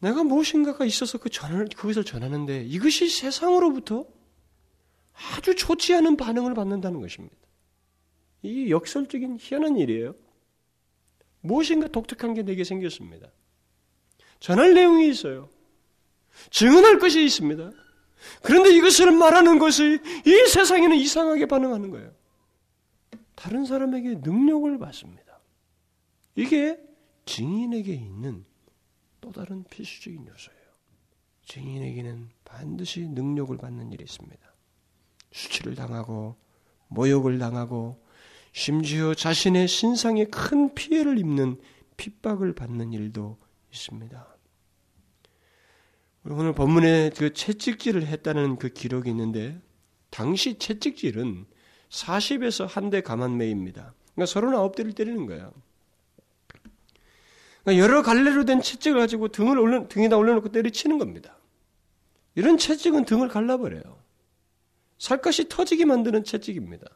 내가 0.00 0.24
무엇인가가 0.24 0.84
있어서 0.84 1.18
그 1.18 1.30
전을, 1.30 1.68
그것을 1.68 2.04
전하는데 2.04 2.64
이것이 2.64 3.08
세상으로부터 3.08 4.06
아주 5.16 5.54
좋지 5.54 5.94
않은 5.94 6.16
반응을 6.16 6.54
받는다는 6.54 7.00
것입니다. 7.00 7.36
이 8.42 8.70
역설적인 8.70 9.38
희한한 9.40 9.76
일이에요. 9.76 10.14
무엇인가 11.40 11.88
독특한 11.88 12.34
게 12.34 12.42
내게 12.42 12.64
생겼습니다. 12.64 13.30
전할 14.40 14.74
내용이 14.74 15.08
있어요. 15.08 15.48
증언할 16.50 16.98
것이 16.98 17.24
있습니다. 17.24 17.70
그런데 18.42 18.74
이것을 18.74 19.12
말하는 19.12 19.58
것이 19.58 19.98
이 20.26 20.48
세상에는 20.48 20.96
이상하게 20.96 21.46
반응하는 21.46 21.90
거예요. 21.90 22.12
다른 23.34 23.64
사람에게 23.64 24.16
능력을 24.16 24.78
받습니다. 24.78 25.40
이게 26.34 26.78
증인에게 27.24 27.92
있는 27.92 28.44
또 29.20 29.32
다른 29.32 29.64
필수적인 29.64 30.26
요소예요. 30.26 30.66
증인에게는 31.44 32.30
반드시 32.44 33.08
능력을 33.08 33.56
받는 33.56 33.92
일이 33.92 34.04
있습니다. 34.04 34.45
수치를 35.32 35.74
당하고 35.74 36.36
모욕을 36.88 37.38
당하고 37.38 38.02
심지어 38.52 39.14
자신의 39.14 39.68
신상에 39.68 40.24
큰 40.26 40.74
피해를 40.74 41.18
입는 41.18 41.60
핍박을 41.96 42.54
받는 42.54 42.92
일도 42.92 43.38
있습니다. 43.72 44.36
오늘 46.24 46.52
본문에 46.54 47.10
그 47.16 47.32
채찍질을 47.32 48.06
했다는 48.06 48.56
그 48.56 48.68
기록이 48.68 49.10
있는데 49.10 49.60
당시 50.10 50.58
채찍질은 50.58 51.46
40에서 51.90 52.66
한 52.66 52.90
대 52.90 53.00
가만매입니다. 53.00 53.94
그러니까 54.14 54.40
39대를 54.40 54.94
때리는 54.96 55.26
거예요. 55.26 55.52
그러니까 57.62 57.84
여러 57.84 58.02
갈래로 58.02 58.44
된 58.44 58.60
채찍을 58.60 58.98
가지고 58.98 59.28
등을 59.28 59.58
올려, 59.58 59.86
등에다 59.88 60.16
올려놓고 60.16 60.50
때리치는 60.50 60.98
겁니다. 60.98 61.36
이런 62.34 62.58
채찍은 62.58 63.04
등을 63.04 63.28
갈라버려요. 63.28 64.05
살갗이 64.98 65.48
터지게 65.48 65.84
만드는 65.84 66.24
채찍입니다. 66.24 66.86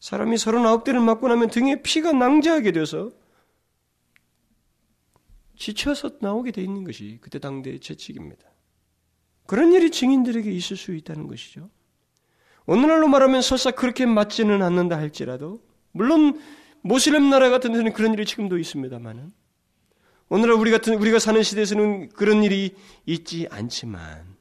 사람이 0.00 0.36
39대를 0.36 1.00
맞고 1.00 1.28
나면 1.28 1.48
등에 1.48 1.80
피가 1.82 2.12
낭자하게 2.12 2.72
돼서 2.72 3.10
지쳐서 5.56 6.18
나오게 6.20 6.50
돼 6.50 6.62
있는 6.62 6.82
것이 6.84 7.18
그때 7.20 7.38
당대의 7.38 7.80
채찍입니다. 7.80 8.44
그런 9.46 9.72
일이 9.72 9.90
증인들에게 9.90 10.50
있을 10.50 10.76
수 10.76 10.94
있다는 10.94 11.28
것이죠. 11.28 11.70
오늘날로 12.66 13.08
말하면 13.08 13.42
설사 13.42 13.70
그렇게 13.70 14.06
맞지는 14.06 14.62
않는다 14.62 14.96
할지라도 14.96 15.62
물론 15.92 16.40
모슬렘 16.80 17.30
나라 17.30 17.50
같은 17.50 17.72
데는 17.72 17.92
그런 17.92 18.12
일이 18.12 18.24
지금도 18.24 18.58
있습니다만은 18.58 19.32
오늘날 20.28 20.56
우리 20.56 20.70
같은 20.70 20.94
우리가 20.94 21.18
사는 21.18 21.42
시대에서는 21.42 22.08
그런 22.10 22.42
일이 22.42 22.74
있지 23.06 23.46
않지만 23.50 24.31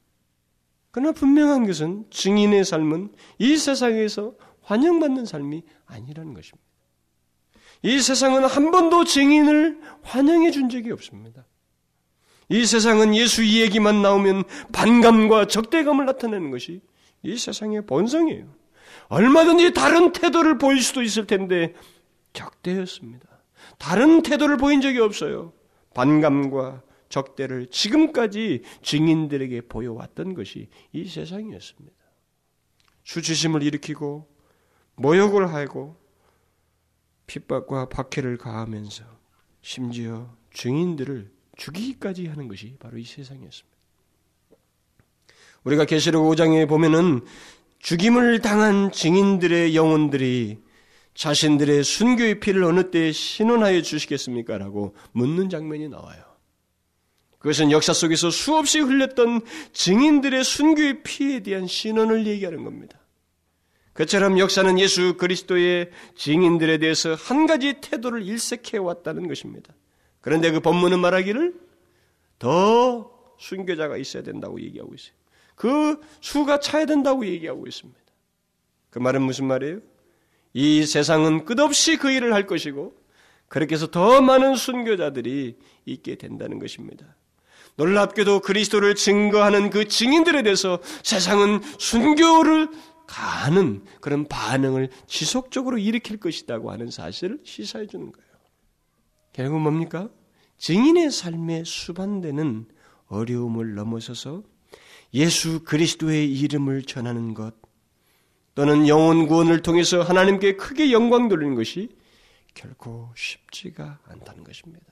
그러나 0.91 1.11
분명한 1.13 1.65
것은 1.65 2.05
증인의 2.09 2.65
삶은 2.65 3.13
이 3.39 3.57
세상에서 3.57 4.33
환영받는 4.61 5.25
삶이 5.25 5.63
아니라는 5.85 6.33
것입니다. 6.33 6.71
이 7.83 7.99
세상은 7.99 8.45
한 8.45 8.71
번도 8.71 9.05
증인을 9.05 9.79
환영해 10.03 10.51
준 10.51 10.69
적이 10.69 10.91
없습니다. 10.91 11.45
이 12.49 12.65
세상은 12.65 13.15
예수 13.15 13.43
이 13.43 13.61
얘기만 13.61 14.01
나오면 14.01 14.43
반감과 14.73 15.47
적대감을 15.47 16.05
나타내는 16.05 16.51
것이 16.51 16.81
이 17.23 17.37
세상의 17.37 17.85
본성이에요. 17.85 18.45
얼마든지 19.07 19.73
다른 19.73 20.11
태도를 20.11 20.57
보일 20.57 20.81
수도 20.81 21.01
있을 21.01 21.27
텐데 21.27 21.73
적대였습니다. 22.33 23.27
다른 23.77 24.21
태도를 24.21 24.57
보인 24.57 24.81
적이 24.81 24.99
없어요. 24.99 25.53
반감과 25.93 26.81
적대를 27.11 27.67
지금까지 27.67 28.63
증인들에게 28.81 29.61
보여왔던 29.61 30.33
것이 30.33 30.69
이 30.91 31.07
세상이었습니다. 31.07 31.95
수치심을 33.03 33.61
일으키고 33.61 34.27
모욕을 34.95 35.53
하고 35.53 35.95
핍박과 37.27 37.89
박해를 37.89 38.37
가하면서 38.37 39.03
심지어 39.61 40.35
증인들을 40.53 41.31
죽이기까지 41.55 42.27
하는 42.27 42.47
것이 42.47 42.75
바로 42.79 42.97
이 42.97 43.05
세상이었습니다. 43.05 43.77
우리가 45.63 45.85
계시록 45.85 46.25
5장에 46.25 46.67
보면은 46.67 47.21
죽임을 47.79 48.41
당한 48.41 48.91
증인들의 48.91 49.75
영혼들이 49.75 50.59
자신들의 51.13 51.83
순교의 51.83 52.39
피를 52.39 52.63
어느 52.63 52.89
때에 52.89 53.11
신원하여 53.11 53.81
주시겠습니까? 53.81 54.57
라고 54.57 54.95
묻는 55.11 55.49
장면이 55.49 55.89
나와요. 55.89 56.30
그것은 57.41 57.71
역사 57.71 57.91
속에서 57.91 58.29
수없이 58.29 58.79
흘렸던 58.79 59.41
증인들의 59.73 60.43
순교의 60.43 61.01
피에 61.01 61.39
대한 61.41 61.65
신원을 61.65 62.27
얘기하는 62.27 62.63
겁니다. 62.63 62.99
그처럼 63.93 64.37
역사는 64.37 64.79
예수 64.79 65.17
그리스도의 65.17 65.89
증인들에 66.15 66.77
대해서 66.77 67.15
한 67.15 67.47
가지 67.47 67.73
태도를 67.81 68.23
일색해 68.23 68.77
왔다는 68.77 69.27
것입니다. 69.27 69.73
그런데 70.21 70.51
그 70.51 70.59
본문은 70.59 70.99
말하기를 70.99 71.55
더 72.37 73.11
순교자가 73.39 73.97
있어야 73.97 74.21
된다고 74.21 74.61
얘기하고 74.61 74.93
있어요. 74.93 75.13
그 75.55 75.99
수가 76.21 76.59
차야 76.59 76.85
된다고 76.85 77.25
얘기하고 77.25 77.65
있습니다. 77.65 77.99
그 78.91 78.99
말은 78.99 79.23
무슨 79.23 79.47
말이에요? 79.47 79.79
이 80.53 80.85
세상은 80.85 81.45
끝없이 81.45 81.97
그 81.97 82.11
일을 82.11 82.33
할 82.33 82.45
것이고 82.45 82.95
그렇게 83.47 83.73
해서 83.73 83.89
더 83.89 84.21
많은 84.21 84.55
순교자들이 84.55 85.57
있게 85.85 86.15
된다는 86.15 86.59
것입니다. 86.59 87.15
놀랍게도 87.75 88.41
그리스도를 88.41 88.95
증거하는 88.95 89.69
그 89.69 89.87
증인들에 89.87 90.43
대해서 90.43 90.79
세상은 91.03 91.61
순교를 91.79 92.69
가는 93.07 93.83
그런 93.99 94.27
반응을 94.27 94.89
지속적으로 95.07 95.77
일으킬 95.77 96.17
것이라고 96.17 96.71
하는 96.71 96.89
사실을 96.89 97.39
시사해 97.43 97.87
주는 97.87 98.11
거예요. 98.11 98.27
결국 99.33 99.59
뭡니까? 99.59 100.09
증인의 100.57 101.11
삶에 101.11 101.63
수반되는 101.65 102.67
어려움을 103.07 103.75
넘어서서 103.75 104.43
예수 105.13 105.63
그리스도의 105.63 106.31
이름을 106.31 106.83
전하는 106.83 107.33
것, 107.33 107.53
또는 108.55 108.87
영혼 108.87 109.27
구원을 109.27 109.61
통해서 109.61 110.01
하나님께 110.01 110.55
크게 110.55 110.91
영광 110.91 111.27
돌리는 111.27 111.55
것이 111.55 111.89
결코 112.53 113.09
쉽지가 113.15 113.99
않다는 114.05 114.43
것입니다. 114.43 114.85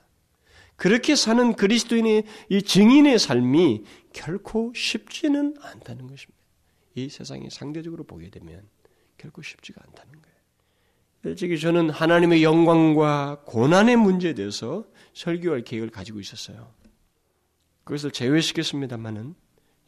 그렇게 0.80 1.16
사는 1.16 1.54
그리스도인의 1.56 2.24
이 2.48 2.62
증인의 2.62 3.20
삶이 3.20 3.84
결코 4.14 4.72
쉽지는 4.74 5.54
않다는 5.62 6.08
것입니다. 6.08 6.40
이 6.96 7.10
세상이 7.10 7.50
상대적으로 7.50 8.06
보게 8.06 8.30
되면 8.30 8.64
결코 9.18 9.42
쉽지가 9.42 9.82
않다는 9.86 10.14
거예요. 10.14 10.38
솔직히 11.22 11.60
저는 11.60 11.90
하나님의 11.90 12.44
영광과 12.44 13.42
고난의 13.46 13.98
문제에 13.98 14.34
대해서 14.34 14.86
설교할 15.14 15.66
계획을 15.66 15.90
가지고 15.90 16.22
있었어요. 16.22 16.74
그것을 17.84 18.12
제외시켰습니다만은 18.12 19.36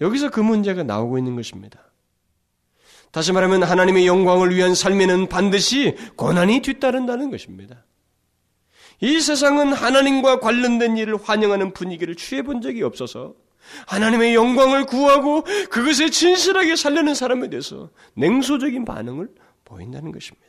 여기서 0.01 0.29
그 0.29 0.41
문제가 0.41 0.83
나오고 0.83 1.17
있는 1.17 1.37
것입니다. 1.37 1.89
다시 3.11 3.31
말하면 3.31 3.63
하나님의 3.63 4.07
영광을 4.07 4.53
위한 4.53 4.75
삶에는 4.75 5.29
반드시 5.29 5.95
고난이 6.17 6.61
뒤따른다는 6.61 7.31
것입니다. 7.31 7.85
이 9.01 9.19
세상은 9.19 9.73
하나님과 9.73 10.39
관련된 10.39 10.95
일을 10.97 11.17
환영하는 11.17 11.73
분위기를 11.73 12.15
취해본 12.15 12.61
적이 12.61 12.83
없어서 12.83 13.35
하나님의 13.87 14.35
영광을 14.35 14.85
구하고 14.85 15.43
그것에 15.69 16.09
진실하게 16.09 16.75
살려는 16.75 17.13
사람에 17.15 17.49
대해서 17.49 17.89
냉소적인 18.15 18.85
반응을 18.85 19.33
보인다는 19.65 20.11
것입니다. 20.11 20.47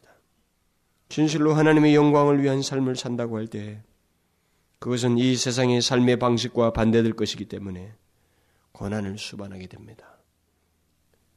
진실로 1.09 1.55
하나님의 1.55 1.95
영광을 1.95 2.43
위한 2.43 2.63
삶을 2.63 2.97
산다고 2.97 3.37
할 3.37 3.47
때 3.47 3.83
그것은 4.79 5.17
이 5.17 5.37
세상의 5.37 5.81
삶의 5.81 6.19
방식과 6.19 6.73
반대될 6.73 7.13
것이기 7.13 7.45
때문에 7.45 7.95
고난을 8.73 9.17
수반하게 9.17 9.69
됩니다. 9.69 10.19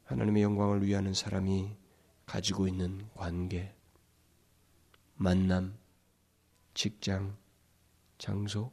하나님의 0.04 0.42
영광을 0.42 0.84
위하는 0.84 1.14
사람이 1.14 1.70
가지고 2.26 2.66
있는 2.66 3.06
관계, 3.14 3.72
만남, 5.14 5.74
직장, 6.76 7.34
장소, 8.18 8.70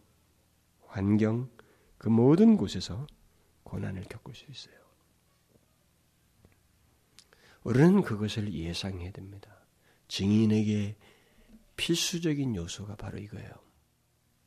환경, 0.87 1.49
그 1.97 2.09
모든 2.09 2.57
곳에서 2.57 3.07
고난을 3.63 4.03
겪을 4.03 4.35
수 4.35 4.43
있어요. 4.51 4.75
우리는 7.63 8.01
그것을 8.01 8.53
예상해야 8.53 9.11
됩니다. 9.11 9.57
증인에게 10.09 10.97
필수적인 11.77 12.57
요소가 12.57 12.97
바로 12.97 13.19
이거예요. 13.19 13.49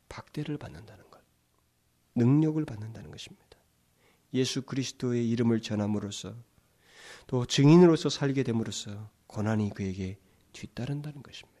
박대를 0.07 0.59
받는다는 0.59 1.09
것. 1.09 1.19
능력을 2.13 2.63
받는다는 2.63 3.09
것입니다. 3.09 3.57
예수 4.35 4.61
그리스도의 4.61 5.27
이름을 5.31 5.61
전함으로써 5.61 6.35
또 7.25 7.47
증인으로서 7.47 8.09
살게 8.09 8.43
됨으로써 8.43 9.09
고난이 9.25 9.71
그에게 9.71 10.19
뒤따른다는 10.53 11.23
것입니다. 11.23 11.56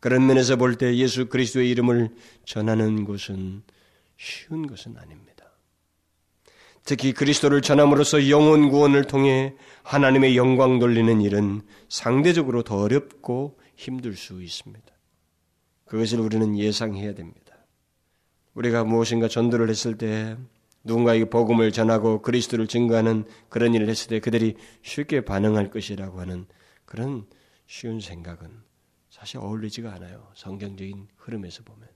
그런 0.00 0.26
면에서 0.26 0.56
볼 0.56 0.76
때 0.76 0.96
예수 0.96 1.28
그리스도의 1.28 1.70
이름을 1.70 2.10
전하는 2.44 3.04
것은 3.04 3.62
쉬운 4.16 4.66
것은 4.66 4.96
아닙니다. 4.96 5.44
특히 6.84 7.12
그리스도를 7.12 7.62
전함으로써 7.62 8.28
영혼 8.30 8.68
구원을 8.68 9.04
통해 9.04 9.54
하나님의 9.82 10.36
영광 10.36 10.78
돌리는 10.78 11.20
일은 11.20 11.62
상대적으로 11.88 12.62
더 12.62 12.76
어렵고 12.78 13.58
힘들 13.74 14.14
수 14.14 14.40
있습니다. 14.42 14.86
그것을 15.84 16.20
우리는 16.20 16.56
예상해야 16.56 17.14
됩니다. 17.14 17.56
우리가 18.54 18.84
무엇인가 18.84 19.28
전도를 19.28 19.68
했을 19.68 19.98
때 19.98 20.36
누군가에게 20.84 21.24
복음을 21.24 21.72
전하고 21.72 22.22
그리스도를 22.22 22.68
증거하는 22.68 23.24
그런 23.48 23.74
일을 23.74 23.88
했을 23.88 24.08
때 24.08 24.20
그들이 24.20 24.56
쉽게 24.82 25.22
반응할 25.22 25.70
것이라고 25.70 26.20
하는 26.20 26.46
그런 26.84 27.26
쉬운 27.66 28.00
생각은 28.00 28.65
사실 29.16 29.38
어울리지가 29.38 29.94
않아요. 29.94 30.30
성경적인 30.34 31.08
흐름에서 31.16 31.62
보면. 31.62 31.88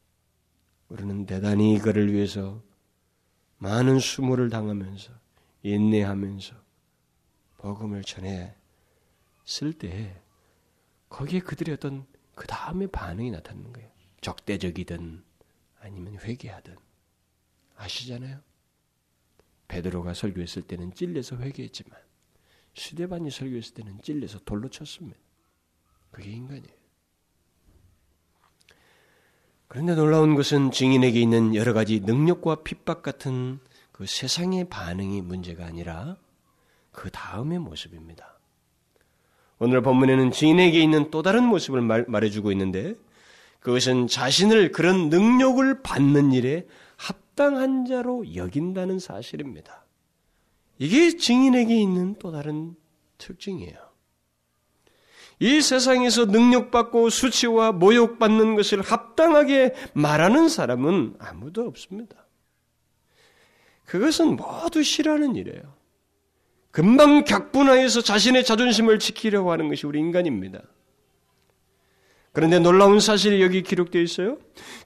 우리는 0.89 1.27
대단히 1.27 1.79
그를 1.79 2.11
위해서 2.15 2.63
많은 3.59 3.99
수모를 3.99 4.49
당하면서 4.49 5.13
인내하면서 5.63 6.57
복음을 7.59 8.03
전해 8.05 8.55
쓸 9.45 9.75
때 9.75 10.19
거기에 11.11 11.41
그들의 11.41 11.75
어떤 11.75 12.07
그 12.35 12.47
다음에 12.47 12.87
반응이 12.87 13.31
나타나는 13.33 13.71
거예요. 13.75 13.91
적대적이든 14.23 15.23
아니면 15.81 16.19
회개하든 16.21 16.75
아시잖아요. 17.77 18.41
베드로가 19.69 20.15
설교했을 20.15 20.63
때는 20.63 20.95
찔려서 20.95 21.37
회개했지만 21.37 22.01
시대반이 22.73 23.31
설교했을 23.31 23.75
때는 23.75 24.01
찔려서 24.01 24.39
돌로 24.39 24.71
쳤습니다. 24.71 25.21
그게 26.11 26.31
인간이에요. 26.31 26.80
그런데 29.71 29.95
놀라운 29.95 30.35
것은 30.35 30.73
증인에게 30.73 31.21
있는 31.21 31.55
여러 31.55 31.73
가지 31.73 32.01
능력과 32.01 32.65
핍박 32.65 33.05
같은 33.05 33.61
그 33.93 34.05
세상의 34.05 34.69
반응이 34.69 35.23
문제가 35.23 35.65
아니라 35.65 36.17
그 36.91 37.09
다음의 37.09 37.61
모습입니다. 37.61 38.41
오늘 39.61 39.81
본문에는 39.81 40.33
증인에게 40.33 40.81
있는 40.83 41.13
또 41.13 41.23
다른 41.23 41.45
모습을 41.45 41.83
말, 41.83 42.05
말해주고 42.09 42.51
있는데 42.51 42.97
그것은 43.61 44.09
자신을 44.09 44.73
그런 44.73 45.09
능력을 45.09 45.83
받는 45.83 46.33
일에 46.33 46.67
합당한 46.97 47.87
자로 47.87 48.35
여긴다는 48.35 48.99
사실입니다. 48.99 49.87
이게 50.79 51.17
증인에게 51.17 51.81
있는 51.81 52.17
또 52.19 52.33
다른 52.33 52.75
특징이에요. 53.19 53.90
이 55.41 55.63
세상에서 55.63 56.27
능력받고 56.27 57.09
수치와 57.09 57.73
모욕받는 57.73 58.57
것을 58.57 58.83
합당하게 58.83 59.75
말하는 59.95 60.49
사람은 60.49 61.15
아무도 61.19 61.63
없습니다. 61.67 62.27
그것은 63.87 64.37
모두 64.37 64.83
싫어하는 64.83 65.35
일이에요. 65.35 65.63
금방 66.71 67.25
격분하여서 67.25 68.03
자신의 68.03 68.45
자존심을 68.45 68.99
지키려고 68.99 69.51
하는 69.51 69.69
것이 69.69 69.87
우리 69.87 69.99
인간입니다. 69.99 70.61
그런데 72.33 72.59
놀라운 72.59 73.01
사실이 73.01 73.43
여기 73.43 73.63
기록되어 73.63 74.03
있어요. 74.03 74.39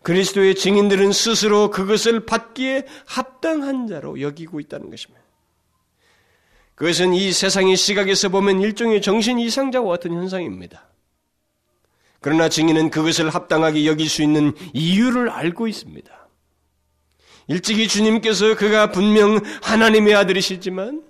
그리스도의 0.03 0.55
증인들은 0.55 1.13
스스로 1.13 1.71
그것을 1.71 2.25
받기에 2.25 2.87
합당한 3.07 3.87
자로 3.87 4.21
여기고 4.21 4.61
있다는 4.61 4.89
것입니다. 4.89 5.24
그것은 6.75 7.15
이 7.15 7.33
세상의 7.33 7.77
시각에서 7.77 8.29
보면 8.29 8.61
일종의 8.61 9.01
정신 9.01 9.39
이상자와 9.39 9.89
같은 9.89 10.13
현상입니다. 10.13 10.89
그러나 12.21 12.49
증인은 12.49 12.91
그것을 12.91 13.31
합당하게 13.31 13.87
여길 13.87 14.09
수 14.09 14.23
있는 14.23 14.53
이유를 14.73 15.29
알고 15.29 15.69
있습니다. 15.69 16.29
일찍이 17.49 17.87
주님께서 17.87 18.57
그가 18.57 18.91
분명 18.91 19.41
하나님의 19.63 20.15
아들이시지만 20.15 21.05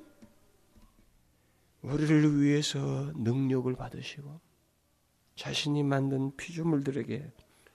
우리를 1.83 2.42
위해서 2.42 3.12
능력을 3.14 3.72
받으시고 3.77 4.40
자신이 5.37 5.83
만든 5.83 6.35
피조물들에게 6.37 7.31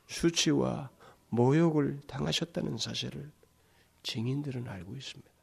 수치와 0.08 0.90
모욕을 1.30 2.02
당하셨다는 2.08 2.78
사실을 2.78 3.32
증인들은 4.04 4.68
알고 4.68 4.96
있습니다. 4.96 5.39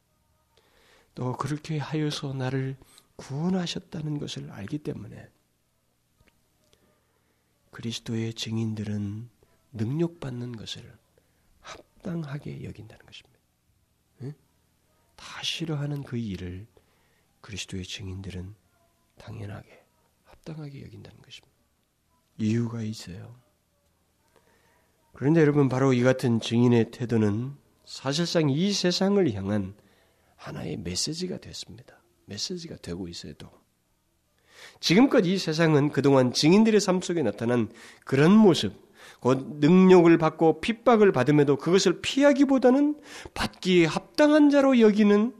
또 1.16 1.32
그렇게 1.32 1.78
하여서 1.78 2.34
나를 2.34 2.76
구원하셨다는 3.16 4.18
것을 4.18 4.50
알기 4.50 4.78
때문에 4.78 5.28
그리스도의 7.70 8.34
증인들은 8.34 9.30
능력받는 9.72 10.52
것을 10.52 10.94
합당하게 11.60 12.64
여긴다는 12.64 13.06
것입니다. 13.06 13.38
응? 14.22 14.34
다 15.16 15.42
싫어하는 15.42 16.02
그 16.02 16.18
일을 16.18 16.66
그리스도의 17.40 17.84
증인들은 17.84 18.54
당연하게 19.16 19.84
합당하게 20.24 20.82
여긴다는 20.82 21.22
것입니다. 21.22 21.56
이유가 22.36 22.82
있어요. 22.82 23.34
그런데 25.14 25.40
여러분 25.40 25.70
바로 25.70 25.94
이 25.94 26.02
같은 26.02 26.40
증인의 26.40 26.90
태도는 26.90 27.56
사실상 27.86 28.50
이 28.50 28.70
세상을 28.70 29.32
향한 29.32 29.74
하나의 30.36 30.76
메시지가 30.78 31.38
됐습니다. 31.38 32.02
메시지가 32.26 32.76
되고 32.76 33.08
있어요, 33.08 33.34
또. 33.34 33.50
지금껏 34.80 35.20
이 35.26 35.38
세상은 35.38 35.90
그동안 35.90 36.32
증인들의 36.32 36.80
삶 36.80 37.00
속에 37.00 37.22
나타난 37.22 37.70
그런 38.04 38.32
모습, 38.32 38.74
곧 39.20 39.58
능력을 39.60 40.16
받고 40.18 40.60
핍박을 40.60 41.12
받음에도 41.12 41.56
그것을 41.56 42.00
피하기보다는 42.00 43.00
받기에 43.34 43.86
합당한 43.86 44.50
자로 44.50 44.80
여기는 44.80 45.34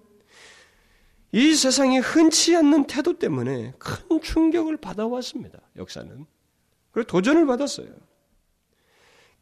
이 1.33 1.55
세상에 1.55 1.99
흔치 1.99 2.57
않는 2.57 2.87
태도 2.87 3.19
때문에 3.19 3.75
큰 3.79 4.21
충격을 4.21 4.79
받아왔습니다. 4.79 5.61
역사는. 5.77 6.27
그리고 6.93 7.07
도전을 7.07 7.47
받았어요. 7.47 7.89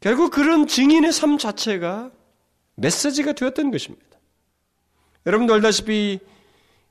결국 0.01 0.31
그런 0.31 0.67
증인의 0.67 1.13
삶 1.13 1.37
자체가 1.37 2.11
메시지가 2.75 3.33
되었던 3.33 3.71
것입니다. 3.71 4.14
여러분도 5.25 5.53
알다시피 5.53 6.19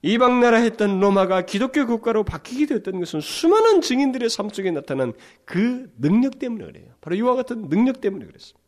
이방 0.02 0.40
나라 0.40 0.58
했던 0.58 1.00
로마가 1.00 1.46
기독교 1.46 1.86
국가로 1.86 2.24
바뀌게 2.24 2.66
되었던 2.66 3.00
것은 3.00 3.20
수많은 3.20 3.80
증인들의 3.80 4.28
삶 4.28 4.50
속에 4.50 4.70
나타난 4.70 5.14
그 5.46 5.90
능력 5.98 6.38
때문에 6.38 6.66
그래요. 6.66 6.86
바로 7.00 7.16
이와 7.16 7.34
같은 7.36 7.68
능력 7.70 8.02
때문에 8.02 8.26
그랬습니다. 8.26 8.60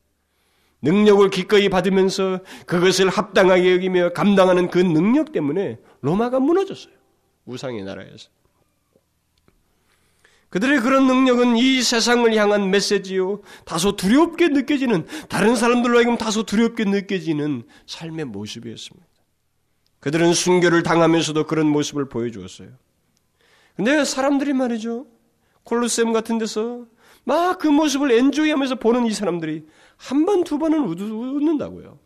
능력을 0.81 1.29
기꺼이 1.31 1.69
받으면서 1.69 2.41
그것을 2.67 3.09
합당하게 3.09 3.73
여기며 3.73 4.11
감당하는 4.11 4.71
그 4.71 4.79
능력 4.79 5.33
때문에 5.33 5.79
로마가 6.01 6.41
무너졌어요. 6.41 6.95
우상의 7.45 7.85
나라에서. 7.85 8.31
그들의 10.49 10.81
그런 10.81 11.07
능력은 11.07 11.57
이 11.57 11.83
세상을 11.83 12.33
향한 12.35 12.71
메시지요. 12.71 13.43
다소 13.64 13.97
두렵게 13.97 14.49
느껴지는, 14.49 15.07
다른 15.29 15.57
사람들로 15.57 15.99
하여금 15.99 16.17
다소 16.17 16.45
두렵게 16.45 16.85
느껴지는 16.85 17.64
삶의 17.87 18.27
모습이었습니다. 18.27 19.07
그들은 20.07 20.35
순교를 20.35 20.85
당하면서도 20.85 21.47
그런 21.49 21.67
모습을 21.67 22.09
보여주었어요. 22.09 22.71
근데 23.75 24.05
사람들이 24.05 24.53
말이죠. 24.53 25.05
콜로세움 25.65 26.13
같은 26.13 26.39
데서 26.39 26.87
막 27.25 27.59
그 27.59 27.67
모습을 27.67 28.13
엔조이 28.13 28.51
하면서 28.51 28.77
보는 28.77 29.07
이 29.07 29.11
사람들이 29.11 29.67
한 29.97 30.25
번, 30.25 30.45
두 30.45 30.59
번은 30.59 30.79
웃는다고요. 30.79 31.99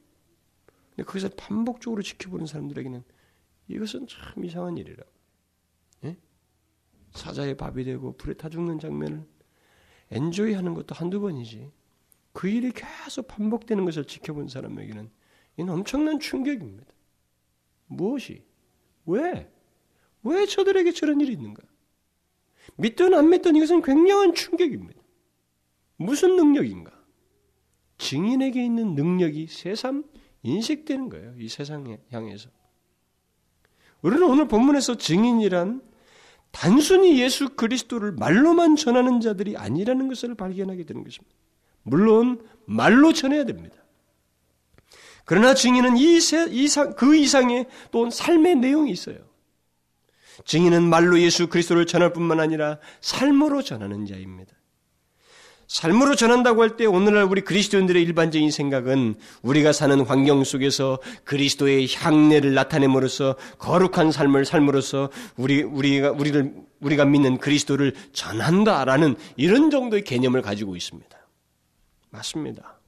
근데 0.88 1.02
거기서 1.04 1.28
반복적으로 1.36 2.00
지켜보는 2.00 2.46
사람들에게는 2.46 3.04
이것은 3.68 4.06
참 4.06 4.46
이상한 4.46 4.78
일이라. 4.78 5.04
예? 6.04 6.16
사자의 7.10 7.58
밥이 7.58 7.84
되고 7.84 8.16
불에 8.16 8.32
타 8.32 8.48
죽는 8.48 8.78
장면을 8.78 9.26
엔조이 10.10 10.54
하는 10.54 10.72
것도 10.72 10.94
한두 10.94 11.20
번이지. 11.20 11.70
그 12.32 12.48
일이 12.48 12.72
계속 12.72 13.26
반복되는 13.28 13.84
것을 13.84 14.06
지켜본 14.06 14.48
사람에게는 14.48 15.10
이는 15.58 15.74
엄청난 15.74 16.18
충격입니다. 16.18 16.94
무엇이? 17.90 18.44
왜? 19.06 19.50
왜 20.22 20.46
저들에게 20.46 20.92
저런 20.92 21.20
일이 21.20 21.32
있는가? 21.32 21.62
믿든 22.76 23.14
안 23.14 23.28
믿든 23.28 23.56
이것은 23.56 23.82
굉장한 23.82 24.34
충격입니다. 24.34 25.00
무슨 25.96 26.36
능력인가? 26.36 26.92
증인에게 27.98 28.64
있는 28.64 28.94
능력이 28.94 29.48
새삼 29.48 30.04
인식되는 30.42 31.08
거예요. 31.10 31.34
이 31.36 31.48
세상에 31.48 31.98
향해서. 32.10 32.48
우리는 34.02 34.22
오늘 34.22 34.48
본문에서 34.48 34.96
증인이란 34.96 35.82
단순히 36.52 37.20
예수 37.20 37.50
그리스도를 37.50 38.12
말로만 38.12 38.76
전하는 38.76 39.20
자들이 39.20 39.56
아니라는 39.56 40.08
것을 40.08 40.34
발견하게 40.34 40.84
되는 40.84 41.04
것입니다. 41.04 41.36
물론 41.82 42.46
말로 42.64 43.12
전해야 43.12 43.44
됩니다. 43.44 43.79
그러나 45.30 45.54
증인은 45.54 45.96
이 45.96 46.16
이상, 46.16 46.92
그 46.96 47.14
이상의 47.14 47.66
또 47.92 48.10
삶의 48.10 48.56
내용이 48.56 48.90
있어요. 48.90 49.18
증인은 50.44 50.82
말로 50.82 51.20
예수 51.20 51.46
그리스도를 51.46 51.86
전할 51.86 52.12
뿐만 52.12 52.40
아니라 52.40 52.78
삶으로 53.00 53.62
전하는 53.62 54.06
자입니다. 54.06 54.52
삶으로 55.68 56.16
전한다고 56.16 56.62
할 56.62 56.76
때 56.76 56.84
오늘날 56.84 57.22
우리 57.30 57.42
그리스도인들의 57.42 58.02
일반적인 58.02 58.50
생각은 58.50 59.14
우리가 59.42 59.72
사는 59.72 60.00
환경 60.00 60.42
속에서 60.42 60.98
그리스도의 61.22 61.86
향내를 61.94 62.54
나타냄으로써 62.54 63.36
거룩한 63.58 64.10
삶을 64.10 64.44
삶으로써 64.44 65.10
우리 65.36 65.62
우리가 65.62 66.10
우리를 66.10 66.54
우리가 66.80 67.04
믿는 67.04 67.38
그리스도를 67.38 67.94
전한다라는 68.12 69.14
이런 69.36 69.70
정도의 69.70 70.02
개념을 70.02 70.42
가지고 70.42 70.74
있습니다. 70.74 71.16
맞습니다. 72.10 72.79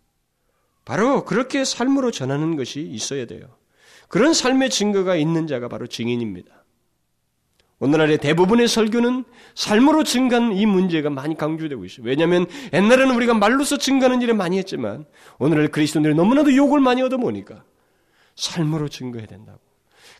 바로 0.92 1.24
그렇게 1.24 1.64
삶으로 1.64 2.10
전하는 2.10 2.54
것이 2.54 2.82
있어야 2.82 3.24
돼요. 3.24 3.46
그런 4.08 4.34
삶의 4.34 4.68
증거가 4.68 5.16
있는 5.16 5.46
자가 5.46 5.68
바로 5.68 5.86
증인입니다. 5.86 6.66
오늘날의 7.78 8.18
대부분의 8.18 8.68
설교는 8.68 9.24
삶으로 9.54 10.04
증가하는 10.04 10.54
이 10.54 10.66
문제가 10.66 11.08
많이 11.08 11.34
강조되고 11.34 11.86
있어요. 11.86 12.04
왜냐하면 12.04 12.44
옛날에는 12.74 13.14
우리가 13.14 13.32
말로서 13.32 13.78
증가하는 13.78 14.20
일을 14.20 14.34
많이 14.34 14.58
했지만 14.58 15.06
오늘날 15.38 15.68
그리스도인들이 15.68 16.14
너무나도 16.14 16.54
욕을 16.54 16.78
많이 16.80 17.00
얻어보니까 17.00 17.64
삶으로 18.36 18.90
증거해야 18.90 19.26
된다고. 19.26 19.60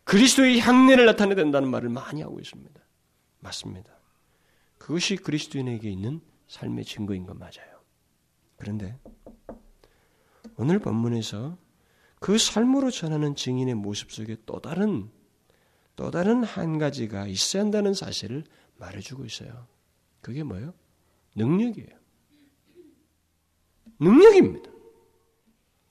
그리스도의 0.04 0.58
향내를 0.58 1.04
나타내야 1.04 1.34
된다는 1.34 1.68
말을 1.68 1.90
많이 1.90 2.22
하고 2.22 2.40
있습니다. 2.40 2.80
맞습니다. 3.40 3.90
그것이 4.78 5.16
그리스도인에게 5.16 5.90
있는 5.90 6.22
삶의 6.48 6.86
증거인 6.86 7.26
건 7.26 7.38
맞아요. 7.38 7.82
그런데 8.56 8.96
오늘 10.56 10.78
본문에서 10.78 11.56
그 12.20 12.38
삶으로 12.38 12.90
전하는 12.90 13.34
증인의 13.34 13.74
모습 13.74 14.12
속에 14.12 14.36
또 14.46 14.60
다른 14.60 15.10
또 15.96 16.10
다른 16.10 16.42
한 16.42 16.78
가지가 16.78 17.26
있어야 17.26 17.62
한다는 17.62 17.94
사실을 17.94 18.44
말해주고 18.78 19.24
있어요. 19.24 19.66
그게 20.20 20.42
뭐예요? 20.42 20.72
능력이에요. 21.36 21.88
능력입니다. 24.00 24.70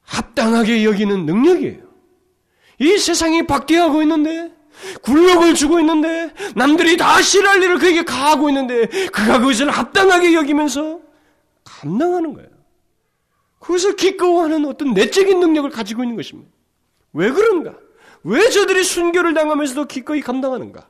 합당하게 0.02 0.84
여기는 0.84 1.26
능력이에요. 1.26 1.92
이 2.80 2.98
세상이 2.98 3.46
박대하고 3.48 4.02
있는데, 4.02 4.54
굴욕을 5.04 5.54
주고 5.54 5.80
있는데, 5.80 6.34
남들이 6.56 6.98
다 6.98 7.22
싫어할 7.22 7.62
일을 7.62 7.78
그에게 7.78 8.04
가하고 8.04 8.50
있는데, 8.50 8.88
그가 8.88 9.40
그것을 9.40 9.70
합당하게 9.70 10.34
여기면서 10.34 11.00
감당하는 11.64 12.34
거예요. 12.34 12.50
그것을 13.62 13.96
기꺼워하는 13.96 14.66
어떤 14.66 14.94
내적인 14.94 15.40
능력을 15.40 15.70
가지고 15.70 16.04
있는 16.04 16.18
것입니다. 16.18 16.52
왜 17.14 17.32
그런가? 17.32 17.78
왜 18.24 18.50
저들이 18.50 18.84
순교를 18.84 19.34
당하면서도 19.34 19.86
기꺼이 19.86 20.20
감당하는가? 20.22 20.90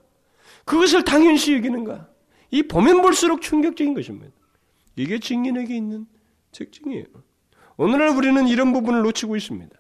그것을 0.66 1.04
당연시 1.04 1.54
여기는가? 1.54 2.08
이 2.50 2.64
보면 2.64 3.02
볼수록 3.02 3.42
충격적인 3.42 3.94
것입니다. 3.94 4.32
이게 4.96 5.20
증인에게 5.20 5.76
있는 5.76 6.08
특징이에요. 6.52 7.06
오늘날 7.76 8.10
우리는 8.10 8.48
이런 8.48 8.72
부분을 8.72 9.02
놓치고 9.02 9.36
있습니다. 9.36 9.76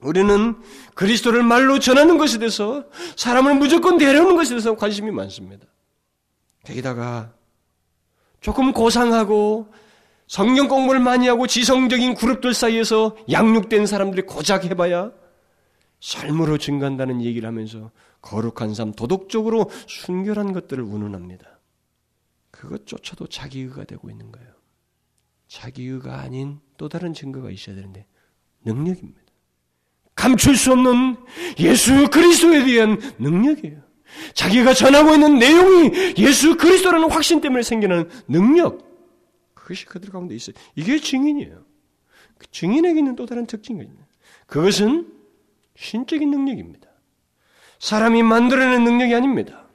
우리는 0.00 0.56
그리스도를 0.94 1.42
말로 1.42 1.78
전하는 1.78 2.18
것에 2.18 2.38
대해서 2.38 2.84
사람을 3.16 3.54
무조건 3.54 3.96
데려오는 3.96 4.36
것에 4.36 4.50
대해서 4.50 4.76
관심이 4.76 5.10
많습니다. 5.10 5.66
거기다가 6.66 7.32
조금 8.40 8.72
고상하고 8.72 9.72
성경 10.34 10.66
공부를 10.66 10.98
많이 10.98 11.28
하고 11.28 11.46
지성적인 11.46 12.16
그룹들 12.16 12.54
사이에서 12.54 13.16
양육된 13.30 13.86
사람들이 13.86 14.22
고작 14.22 14.64
해봐야 14.64 15.12
삶으로 16.00 16.58
증가한다는 16.58 17.22
얘기를 17.22 17.46
하면서 17.46 17.92
거룩한 18.20 18.74
삶, 18.74 18.90
도덕적으로 18.90 19.70
순결한 19.86 20.52
것들을 20.52 20.82
운운합니다. 20.82 21.60
그것조차도 22.50 23.28
자기의가 23.28 23.84
되고 23.84 24.10
있는 24.10 24.32
거예요. 24.32 24.48
자기의가 25.46 26.18
아닌 26.18 26.58
또 26.78 26.88
다른 26.88 27.14
증거가 27.14 27.48
있어야 27.52 27.76
되는데 27.76 28.04
능력입니다. 28.64 29.20
감출 30.16 30.56
수 30.56 30.72
없는 30.72 31.14
예수 31.60 32.10
그리스도에 32.10 32.64
대한 32.64 33.00
능력이에요. 33.20 33.80
자기가 34.34 34.74
전하고 34.74 35.14
있는 35.14 35.38
내용이 35.38 36.14
예수 36.18 36.56
그리스도라는 36.56 37.08
확신 37.08 37.40
때문에 37.40 37.62
생기는 37.62 38.10
능력. 38.26 38.93
그것이 39.64 39.86
그들 39.86 40.10
가운데 40.10 40.34
있어요. 40.34 40.54
이게 40.76 41.00
증인이에요. 41.00 41.64
그 42.36 42.46
증인에게 42.50 42.98
있는 42.98 43.16
또 43.16 43.24
다른 43.24 43.46
특징이 43.46 43.80
있는 43.80 43.96
그것은 44.46 45.10
신적인 45.76 46.30
능력입니다. 46.30 46.86
사람이 47.78 48.22
만들어낸 48.22 48.84
능력이 48.84 49.14
아닙니다. 49.14 49.66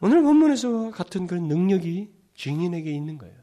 오늘 0.00 0.22
본문에서 0.22 0.90
같은 0.90 1.26
그런 1.26 1.48
능력이 1.48 2.10
증인에게 2.34 2.90
있는 2.90 3.16
거예요. 3.16 3.34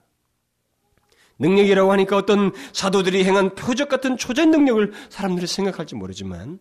능력이라고 1.39 1.91
하니까 1.91 2.17
어떤 2.17 2.51
사도들이 2.71 3.23
행한 3.23 3.55
표적 3.55 3.89
같은 3.89 4.17
초전 4.17 4.51
능력을 4.51 4.93
사람들이 5.09 5.47
생각할지 5.47 5.95
모르지만 5.95 6.59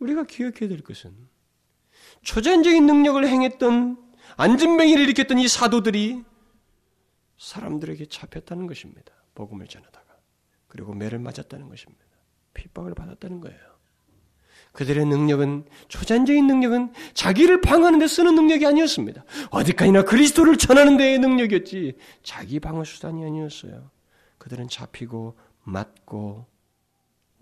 우리가 0.00 0.24
기억해야 0.24 0.68
될 0.68 0.80
것은 0.82 1.14
초전적인 2.22 2.86
능력을 2.86 3.24
행했던 3.24 3.98
안진병이를 4.36 5.04
일으켰던 5.04 5.38
이 5.38 5.46
사도들이 5.46 6.24
사람들에게 7.42 8.06
잡혔다는 8.06 8.68
것입니다. 8.68 9.12
복음을 9.34 9.66
전하다가. 9.66 10.06
그리고 10.68 10.94
매를 10.94 11.18
맞았다는 11.18 11.68
것입니다. 11.68 12.04
핍박을 12.54 12.94
받았다는 12.94 13.40
거예요. 13.40 13.58
그들의 14.72 15.04
능력은 15.04 15.66
초전적인 15.88 16.46
능력은 16.46 16.92
자기를 17.14 17.60
방어하는 17.60 17.98
데 17.98 18.06
쓰는 18.06 18.36
능력이 18.36 18.64
아니었습니다. 18.64 19.24
어디까지나 19.50 20.04
그리스도를 20.04 20.56
전하는 20.56 20.96
데의 20.96 21.18
능력이었지 21.18 21.98
자기 22.22 22.60
방어 22.60 22.84
수단이 22.84 23.24
아니었어요. 23.24 23.90
그들은 24.38 24.68
잡히고 24.68 25.36
맞고 25.64 26.46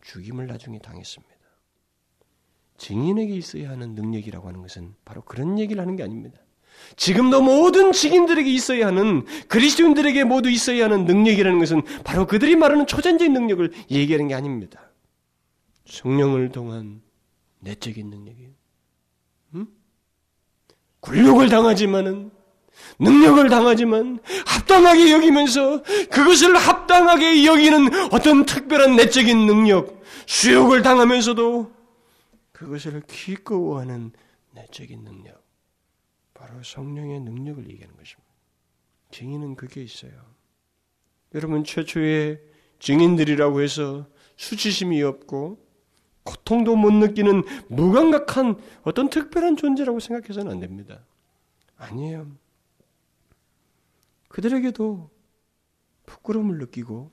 죽임을 0.02 0.46
나중에 0.46 0.78
당했습니다. 0.78 1.34
증인에게 2.78 3.34
있어야 3.34 3.70
하는 3.70 3.94
능력이라고 3.94 4.48
하는 4.48 4.62
것은 4.62 4.94
바로 5.04 5.20
그런 5.22 5.58
얘기를 5.58 5.80
하는 5.80 5.94
게 5.94 6.02
아닙니다. 6.02 6.40
지금도 6.96 7.40
모든 7.42 7.92
직인들에게 7.92 8.50
있어야 8.50 8.88
하는 8.88 9.24
그리스도인들에게 9.48 10.24
모두 10.24 10.50
있어야 10.50 10.84
하는 10.84 11.04
능력이라는 11.04 11.58
것은 11.58 11.82
바로 12.04 12.26
그들이 12.26 12.56
말하는 12.56 12.86
초전적인 12.86 13.32
능력을 13.32 13.72
얘기하는 13.90 14.28
게 14.28 14.34
아닙니다. 14.34 14.90
성령을 15.86 16.50
통한 16.52 17.00
내적인 17.60 18.10
능력이에요. 18.10 18.50
음? 19.54 19.66
굴욕을 21.00 21.48
당하지만은 21.48 22.30
능력을 22.98 23.48
당하지만 23.48 24.20
합당하게 24.46 25.12
여기면서 25.12 25.82
그것을 26.10 26.56
합당하게 26.56 27.46
여기는 27.46 28.12
어떤 28.12 28.44
특별한 28.44 28.96
내적인 28.96 29.46
능력, 29.46 30.02
수욕을 30.26 30.82
당하면서도 30.82 31.72
그것을 32.52 33.02
기꺼워하는 33.06 34.12
내적인 34.52 35.02
능력, 35.04 35.39
바로 36.40 36.62
성령의 36.62 37.20
능력을 37.20 37.68
얘기하는 37.68 37.94
것입니다. 37.96 38.30
증인은 39.10 39.56
그게 39.56 39.82
있어요. 39.82 40.12
여러분 41.34 41.64
최초의 41.64 42.40
증인들이라고 42.78 43.60
해서 43.60 44.08
수치심이 44.36 45.02
없고 45.02 45.62
고통도 46.24 46.76
못 46.76 46.92
느끼는 46.92 47.42
무감각한 47.68 48.58
어떤 48.82 49.10
특별한 49.10 49.56
존재라고 49.56 50.00
생각해서는 50.00 50.50
안 50.50 50.60
됩니다. 50.60 51.04
아니에요. 51.76 52.26
그들에게도 54.28 55.10
부끄러움을 56.06 56.56
느끼고 56.58 57.10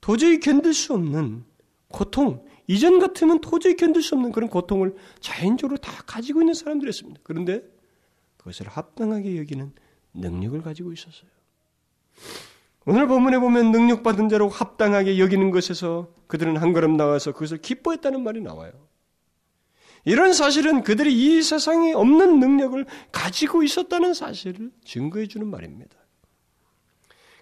도저히 0.00 0.38
견딜 0.38 0.72
수 0.72 0.94
없는 0.94 1.44
고통, 1.88 2.46
이전 2.68 3.00
같으면 3.00 3.40
도저히 3.40 3.74
견딜 3.74 4.02
수 4.02 4.14
없는 4.14 4.30
그런 4.30 4.48
고통을 4.48 4.94
자연적으로 5.18 5.78
다 5.78 6.02
가지고 6.06 6.42
있는 6.42 6.54
사람들이었습니다. 6.54 7.20
그런데 7.24 7.62
그것을 8.42 8.68
합당하게 8.68 9.38
여기는 9.38 9.72
능력을 10.14 10.60
가지고 10.62 10.92
있었어요. 10.92 11.30
오늘 12.84 13.06
본문에 13.06 13.38
보면 13.38 13.70
능력받은 13.70 14.28
자로 14.28 14.48
합당하게 14.48 15.18
여기는 15.18 15.50
것에서 15.52 16.12
그들은 16.26 16.56
한 16.56 16.72
걸음 16.72 16.96
나와서 16.96 17.32
그것을 17.32 17.58
기뻐했다는 17.58 18.22
말이 18.22 18.40
나와요. 18.40 18.72
이런 20.04 20.32
사실은 20.32 20.82
그들이 20.82 21.14
이 21.14 21.42
세상에 21.42 21.92
없는 21.92 22.40
능력을 22.40 22.84
가지고 23.12 23.62
있었다는 23.62 24.14
사실을 24.14 24.72
증거해 24.84 25.28
주는 25.28 25.46
말입니다. 25.46 25.96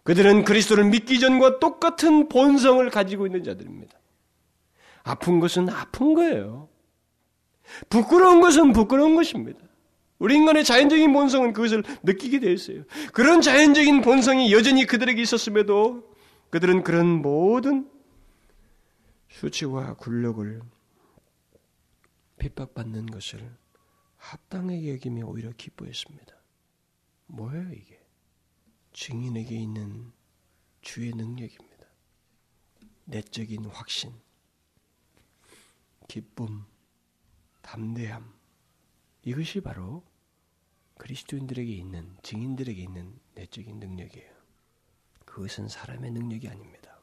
그들은 0.02 0.44
그리스도를 0.44 0.84
믿기 0.84 1.18
전과 1.18 1.58
똑같은 1.58 2.28
본성을 2.28 2.88
가지고 2.90 3.26
있는 3.26 3.42
자들입니다. 3.42 3.98
아픈 5.04 5.40
것은 5.40 5.70
아픈 5.70 6.12
거예요. 6.12 6.68
부끄러운 7.88 8.42
것은 8.42 8.72
부끄러운 8.72 9.16
것입니다. 9.16 9.69
우리 10.20 10.36
인간의 10.36 10.64
자연적인 10.64 11.12
본성은 11.14 11.54
그것을 11.54 11.82
느끼게 12.02 12.40
되어 12.40 12.52
있어요. 12.52 12.84
그런 13.12 13.40
자연적인 13.40 14.02
본성이 14.02 14.52
여전히 14.52 14.86
그들에게 14.86 15.20
있었음에도 15.20 16.14
그들은 16.50 16.84
그런 16.84 17.06
모든 17.06 17.90
수치와 19.30 19.94
굴욕을 19.94 20.60
핍박받는 22.38 23.06
것을 23.06 23.56
합당하게 24.16 24.92
여기며 24.92 25.26
오히려 25.26 25.52
기뻐했습니다. 25.56 26.34
뭐예요 27.26 27.72
이게? 27.72 27.98
증인에게 28.92 29.54
있는 29.54 30.12
주의 30.82 31.12
능력입니다. 31.12 31.86
내적인 33.06 33.64
확신, 33.66 34.12
기쁨, 36.08 36.66
담대함, 37.62 38.34
이것이 39.22 39.60
바로 39.60 40.09
그리스도인들에게 41.00 41.72
있는 41.72 42.14
증인들에게 42.22 42.82
있는 42.82 43.18
내적인 43.34 43.80
능력이에요. 43.80 44.30
그것은 45.24 45.68
사람의 45.68 46.10
능력이 46.10 46.46
아닙니다. 46.46 47.00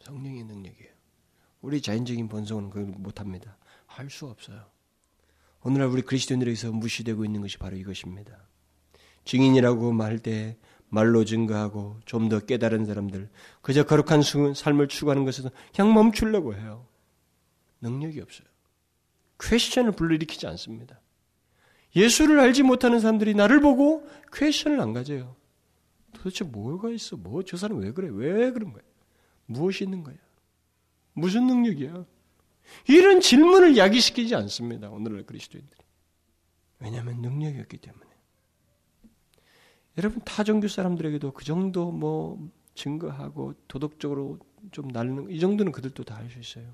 성령의 0.00 0.42
능력이에요. 0.42 0.90
우리 1.60 1.80
자연적인 1.80 2.26
본성은 2.28 2.70
그걸 2.70 2.86
못합니다. 2.86 3.56
할 3.86 4.10
수 4.10 4.26
없어요. 4.26 4.66
오늘날 5.62 5.86
우리 5.88 6.02
그리스도인들에게서 6.02 6.72
무시되고 6.72 7.24
있는 7.24 7.42
것이 7.42 7.58
바로 7.58 7.76
이것입니다. 7.76 8.36
증인이라고 9.24 9.92
말때 9.92 10.58
말로 10.88 11.24
증거하고 11.24 12.00
좀 12.04 12.28
더 12.28 12.40
깨달은 12.40 12.86
사람들 12.86 13.30
그저 13.60 13.84
거룩한 13.84 14.22
삶을 14.54 14.88
추구하는 14.88 15.24
것에서 15.24 15.50
그냥 15.72 15.94
멈추려고 15.94 16.56
해요. 16.56 16.88
능력이 17.82 18.20
없어요. 18.20 18.48
퀘스천을 19.38 19.92
불러일으키지 19.92 20.48
않습니다. 20.48 21.01
예수를 21.94 22.40
알지 22.40 22.62
못하는 22.62 23.00
사람들이 23.00 23.34
나를 23.34 23.60
보고 23.60 24.06
퀘션을 24.32 24.80
안 24.80 24.92
가져요. 24.92 25.36
도대체 26.14 26.44
뭐가 26.44 26.90
있어? 26.90 27.16
뭐 27.16 27.42
저 27.42 27.56
사람 27.56 27.78
왜 27.78 27.92
그래? 27.92 28.08
왜 28.10 28.50
그런 28.50 28.72
거야? 28.72 28.82
무엇이 29.46 29.84
있는 29.84 30.02
거야? 30.02 30.16
무슨 31.14 31.46
능력이야? 31.46 32.04
이런 32.88 33.20
질문을 33.20 33.76
야기시키지 33.76 34.34
않습니다. 34.34 34.88
오늘날 34.88 35.24
그리스도인들이. 35.26 35.80
왜냐하면 36.78 37.20
능력이 37.20 37.60
없기 37.60 37.76
때문에. 37.78 38.06
여러분 39.98 40.20
타종교 40.24 40.68
사람들에게도 40.68 41.32
그 41.32 41.44
정도 41.44 41.90
뭐 41.90 42.50
증거하고 42.74 43.52
도덕적으로 43.68 44.38
좀 44.70 44.88
나르는 44.88 45.28
이 45.30 45.38
정도는 45.38 45.72
그들도 45.72 46.04
다 46.04 46.14
할 46.16 46.30
수 46.30 46.38
있어요. 46.38 46.72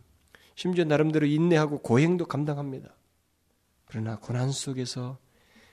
심지어 0.54 0.84
나름대로 0.84 1.26
인내하고 1.26 1.78
고행도 1.78 2.26
감당합니다. 2.26 2.94
그러나 3.88 4.18
고난 4.18 4.52
속에서 4.52 5.18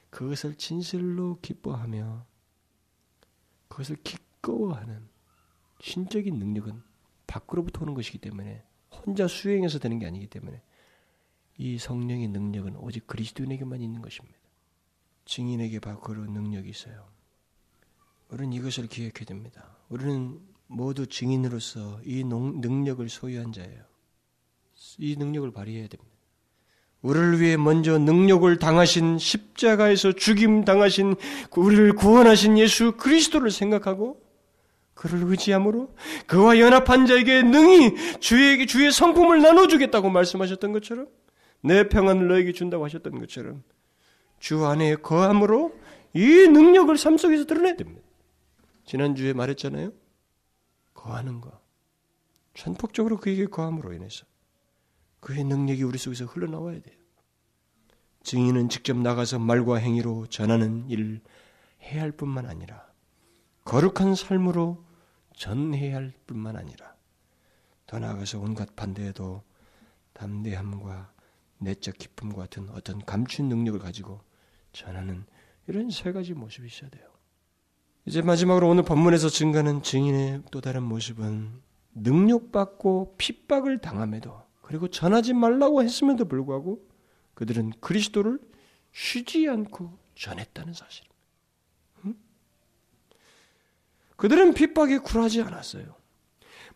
그것을 0.10 0.56
진실로 0.56 1.40
기뻐하며 1.42 2.26
그것을 3.68 3.98
기꺼워하는 4.04 5.08
신적인 5.82 6.40
능력은 6.40 6.82
밖으로부터 7.28 7.82
오는 7.84 7.94
것이기 7.94 8.20
때문에 8.20 8.64
혼자 8.90 9.28
수행해서 9.28 9.80
되는 9.80 10.00
게 10.00 10.06
아니기 10.06 10.28
때문에 10.28 10.62
이 11.58 11.78
성령의 11.78 12.30
능력은 12.30 12.78
오직 12.78 13.06
그리스도인에게만 13.08 13.82
있는 13.82 14.02
것입니다. 14.02 14.38
증인에게 15.26 15.80
그런 15.80 16.32
능력이 16.32 16.70
있어요. 16.70 17.08
우리는 18.30 18.54
이것을 18.54 18.88
기억해야 18.88 19.26
됩니다. 19.26 19.78
우리는 19.90 20.40
모두 20.68 21.08
증인으로서 21.08 22.02
이 22.04 22.24
능력을 22.24 23.08
소유한 23.10 23.52
자예요. 23.52 23.84
이 24.98 25.16
능력을 25.16 25.52
발휘해야 25.52 25.88
됩니다. 25.88 26.15
우리를 27.06 27.40
위해 27.40 27.56
먼저 27.56 28.00
능력을 28.00 28.58
당하신 28.58 29.20
십자가에서 29.20 30.14
죽임 30.14 30.66
당하신 30.66 31.16
우리를 31.56 31.94
구원하신 31.94 32.58
예수 32.58 32.94
그리스도를 32.94 33.52
생각하고 33.52 34.20
그를 34.96 35.22
의지함으로 35.30 35.94
그와 36.26 36.58
연합한 36.60 37.06
자에게 37.06 37.44
능히 37.44 38.20
주에게 38.20 38.66
주의 38.66 38.92
성품을 38.92 39.40
나눠주겠다고 39.40 40.10
말씀하셨던 40.10 40.72
것처럼 40.72 41.08
내 41.62 41.88
평안을 41.88 42.28
너에게 42.28 42.54
준다고 42.54 42.86
하셨던 42.86 43.20
것처럼 43.20 43.62
주 44.40 44.66
안에 44.66 44.96
거함으로 44.96 45.78
이 46.16 46.26
능력을 46.48 46.98
삶 46.98 47.18
속에서 47.18 47.46
드러내야 47.46 47.76
됩니다. 47.76 48.02
지난주에 48.86 49.34
말했잖아요. 49.34 49.92
거하는 50.96 51.40
거. 51.40 51.52
전폭적으로 52.56 53.18
그에게 53.18 53.46
거함으로 53.46 53.94
인해서 53.94 54.26
그의 55.26 55.44
능력이 55.44 55.82
우리 55.82 55.98
속에서 55.98 56.26
흘러나와야 56.26 56.80
돼요. 56.80 56.96
증인은 58.22 58.70
직접 58.70 58.96
나가서 58.96 59.40
말과 59.40 59.78
행위로 59.78 60.28
전하는 60.28 60.88
일을 60.88 61.20
해야 61.82 62.04
할 62.04 62.12
뿐만 62.12 62.46
아니라 62.46 62.86
거룩한 63.64 64.14
삶으로 64.14 64.86
전해야 65.36 65.96
할 65.96 66.14
뿐만 66.28 66.56
아니라 66.56 66.96
더 67.88 67.98
나아가서 67.98 68.40
온갖 68.40 68.76
반대에도 68.76 69.42
담대함과 70.14 71.12
내적 71.58 71.98
기쁨과 71.98 72.36
같은 72.44 72.70
어떤 72.70 73.04
감춘 73.04 73.50
능력을 73.50 73.80
가지고 73.80 74.22
전하는 74.74 75.26
이런 75.66 75.90
세 75.90 76.12
가지 76.12 76.36
모습이 76.36 76.68
있어야 76.68 76.92
돼요. 76.92 77.10
이제 78.06 78.22
마지막으로 78.22 78.70
오늘 78.70 78.84
본문에서 78.84 79.30
증가하는 79.30 79.82
증인의 79.82 80.44
또 80.52 80.62
다른 80.62 80.84
모습은 80.84 81.64
능력받고 81.96 83.16
핍박을 83.18 83.80
당함에도 83.80 84.46
그리고 84.66 84.88
전하지 84.88 85.34
말라고 85.34 85.84
했음에도 85.84 86.26
불구하고 86.26 86.84
그들은 87.36 87.74
그리스도를 87.80 88.40
쉬지 88.92 89.48
않고 89.48 89.96
전했다는 90.16 90.74
사실입니다. 90.74 91.16
응? 92.06 92.16
그들은 94.16 94.56
핍박에 94.56 95.00
굴하지 95.00 95.42
않았어요. 95.44 95.96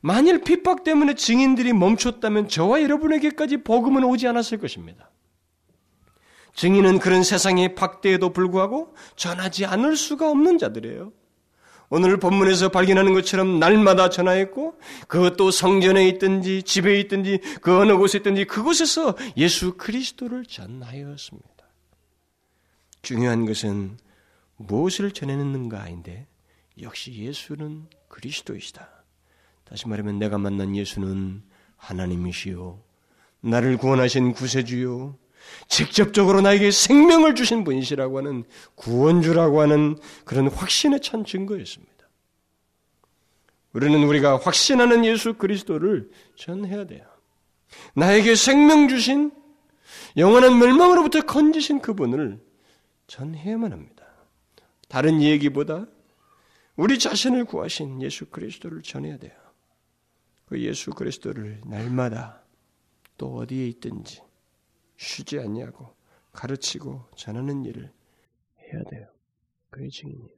만일 0.01 0.41
핍박 0.41 0.83
때문에 0.83 1.15
증인들이 1.15 1.73
멈췄다면 1.73 2.47
저와 2.47 2.83
여러분에게까지 2.83 3.63
복음은 3.63 4.03
오지 4.03 4.27
않았을 4.27 4.59
것입니다. 4.59 5.09
증인은 6.53 6.99
그런 6.99 7.23
세상의 7.23 7.73
박대에도 7.73 8.31
불구하고 8.33 8.93
전하지 9.15 9.65
않을 9.65 9.95
수가 9.95 10.29
없는 10.29 10.59
자들이에요. 10.59 11.11
오늘 11.89 12.17
본문에서 12.17 12.69
발견하는 12.69 13.13
것처럼 13.13 13.59
날마다 13.59 14.09
전화했고 14.09 14.79
그것도 15.07 15.51
성전에 15.51 16.07
있든지 16.09 16.63
집에 16.63 16.99
있든지 16.99 17.39
그 17.61 17.79
어느 17.79 17.97
곳에 17.97 18.19
있든지 18.19 18.45
그곳에서 18.45 19.15
예수 19.37 19.75
그리스도를 19.75 20.45
전하였습니다. 20.45 21.49
중요한 23.01 23.45
것은 23.45 23.97
무엇을 24.57 25.11
전해는가인데 25.11 26.27
역시 26.81 27.13
예수는 27.13 27.87
그리스도이시다. 28.07 28.87
다시 29.63 29.87
말하면 29.87 30.19
내가 30.19 30.37
만난 30.37 30.75
예수는 30.75 31.43
하나님이시요 31.77 32.81
나를 33.41 33.77
구원하신 33.77 34.33
구세주요 34.33 35.17
직접적으로 35.67 36.41
나에게 36.41 36.71
생명을 36.71 37.35
주신 37.35 37.63
분이시라고 37.63 38.17
하는 38.17 38.43
구원주라고 38.75 39.61
하는 39.61 39.97
그런 40.25 40.47
확신에 40.47 40.99
찬 40.99 41.23
증거였습니다. 41.23 41.89
우리는 43.73 44.03
우리가 44.03 44.37
확신하는 44.37 45.05
예수 45.05 45.35
그리스도를 45.35 46.09
전해야 46.35 46.85
돼요. 46.85 47.05
나에게 47.93 48.35
생명 48.35 48.87
주신 48.87 49.31
영원한 50.17 50.57
멸망으로부터 50.57 51.21
건지신 51.21 51.81
그분을 51.81 52.39
전해야만 53.07 53.71
합니다. 53.71 54.05
다른 54.87 55.21
얘기보다 55.21 55.85
우리 56.75 56.97
자신을 56.97 57.45
구하신 57.45 58.01
예수 58.01 58.25
그리스도를 58.25 58.81
전해야 58.81 59.17
돼요. 59.17 59.33
그 60.45 60.59
예수 60.61 60.91
그리스도를 60.91 61.61
날마다 61.65 62.41
또 63.17 63.35
어디에 63.35 63.67
있든지 63.67 64.21
쉬지 64.99 65.39
않냐고 65.39 65.95
가르치고 66.33 67.05
전하는 67.15 67.63
일을 67.63 67.89
해야 68.59 68.83
돼요. 68.91 69.07
그의 69.69 69.89
증인이에요. 69.89 70.35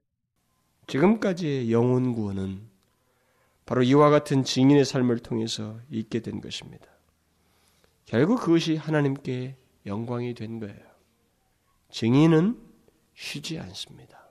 지금까지의 0.86 1.72
영혼 1.72 2.14
구원은 2.14 2.70
바로 3.66 3.82
이와 3.82 4.12
같은 4.12 4.44
증인의 4.44 4.86
삶을 4.86 5.20
통해서 5.20 5.80
있게 5.90 6.20
된 6.20 6.42
것입니다. 6.42 6.86
결국 8.06 8.40
그것이 8.42 8.76
하나님께 8.76 9.56
영광이 9.88 10.36
된 10.36 10.60
거예요. 10.60 10.80
증인은 11.90 12.62
쉬지 13.16 13.58
않습니다. 13.58 14.30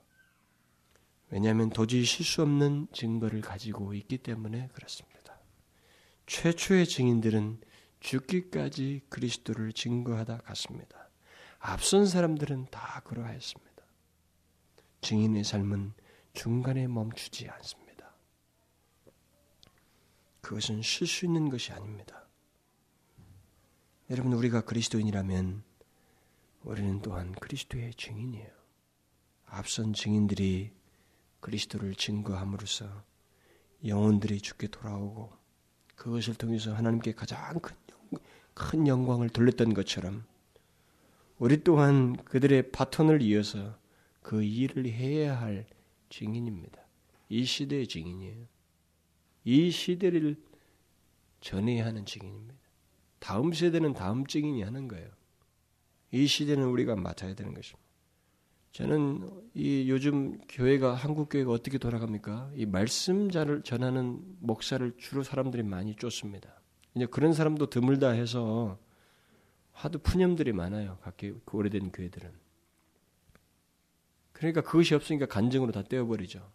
왜냐하면 1.30 1.70
도저히 1.70 2.04
쉴 2.04 2.24
수 2.24 2.42
없는 2.42 2.86
증거를 2.92 3.40
가지고 3.40 3.94
있기 3.94 4.18
때문에 4.18 4.68
그렇습니다. 4.74 5.40
최초의 6.26 6.86
증인들은 6.86 7.60
죽기까지 8.00 9.02
그리스도를 9.08 9.72
증거하다 9.72 10.38
갔습니다. 10.38 11.08
앞선 11.58 12.06
사람들은 12.06 12.66
다 12.70 13.00
그러하였습니다. 13.04 13.70
증인의 15.02 15.44
삶은 15.44 15.92
중간에 16.32 16.86
멈추지 16.88 17.48
않습니다. 17.48 18.14
그것은 20.40 20.82
쉴 20.82 21.06
수 21.06 21.26
있는 21.26 21.50
것이 21.50 21.72
아닙니다. 21.72 22.26
여러분, 24.10 24.32
우리가 24.32 24.62
그리스도인이라면 24.62 25.62
우리는 26.62 27.00
또한 27.02 27.32
그리스도의 27.32 27.94
증인이에요. 27.94 28.50
앞선 29.46 29.92
증인들이 29.92 30.72
그리스도를 31.40 31.94
증거함으로써 31.94 33.04
영혼들이 33.84 34.40
죽게 34.40 34.68
돌아오고 34.68 35.32
그것을 35.96 36.34
통해서 36.34 36.74
하나님께 36.74 37.14
가장 37.14 37.58
큰, 37.60 37.76
큰 38.60 38.86
영광을 38.86 39.30
돌렸던 39.30 39.72
것처럼 39.72 40.22
우리 41.38 41.64
또한 41.64 42.14
그들의 42.24 42.72
바톤을 42.72 43.22
이어서 43.22 43.78
그 44.20 44.42
일을 44.42 44.84
해야 44.84 45.40
할 45.40 45.66
증인입니다. 46.10 46.78
이 47.30 47.46
시대의 47.46 47.86
증인이에요. 47.88 48.46
이 49.44 49.70
시대를 49.70 50.36
전해야 51.40 51.86
하는 51.86 52.04
증인입니다. 52.04 52.54
다음 53.18 53.54
세대는 53.54 53.94
다음 53.94 54.26
증인이 54.26 54.62
하는 54.62 54.88
거예요. 54.88 55.08
이 56.12 56.26
시대는 56.26 56.66
우리가 56.66 56.96
맡아야 56.96 57.34
되는 57.34 57.54
것입니다. 57.54 57.88
저는 58.72 59.50
이 59.54 59.88
요즘 59.88 60.38
교회가 60.48 60.94
한국 60.94 61.30
교회가 61.30 61.50
어떻게 61.50 61.78
돌아갑니까? 61.78 62.52
이 62.54 62.66
말씀자를 62.66 63.62
전하는 63.62 64.20
목사를 64.40 64.92
주로 64.98 65.22
사람들이 65.22 65.62
많이 65.62 65.96
쫓습니다. 65.96 66.60
이제 66.94 67.06
그런 67.06 67.32
사람도 67.32 67.70
드물다 67.70 68.10
해서 68.10 68.78
하도 69.72 69.98
푸념들이 69.98 70.52
많아요. 70.52 70.98
각 71.02 71.16
오래된 71.52 71.92
교회들은. 71.92 72.30
그러니까 74.32 74.62
그것이 74.62 74.94
없으니까 74.94 75.26
간증으로 75.26 75.72
다 75.72 75.82
떼어버리죠. 75.82 76.50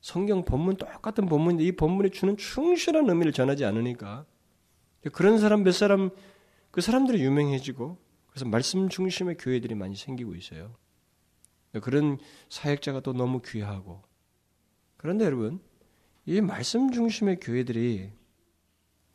성경 0.00 0.44
본문 0.44 0.76
똑같은 0.76 1.26
본문인데 1.26 1.64
이 1.64 1.72
본문이 1.72 2.10
주는 2.10 2.36
충실한 2.36 3.08
의미를 3.08 3.32
전하지 3.32 3.64
않으니까 3.64 4.24
그런 5.12 5.38
사람 5.38 5.62
몇 5.62 5.72
사람 5.72 6.10
그 6.70 6.80
사람들이 6.80 7.22
유명해지고 7.22 7.98
그래서 8.28 8.44
말씀 8.46 8.88
중심의 8.88 9.36
교회들이 9.38 9.74
많이 9.74 9.96
생기고 9.96 10.34
있어요. 10.34 10.74
그런 11.82 12.18
사역자가 12.48 13.00
또 13.00 13.12
너무 13.12 13.40
귀하고 13.42 14.02
그런데 14.96 15.24
여러분 15.24 15.60
이 16.24 16.40
말씀 16.40 16.90
중심의 16.90 17.40
교회들이 17.40 18.10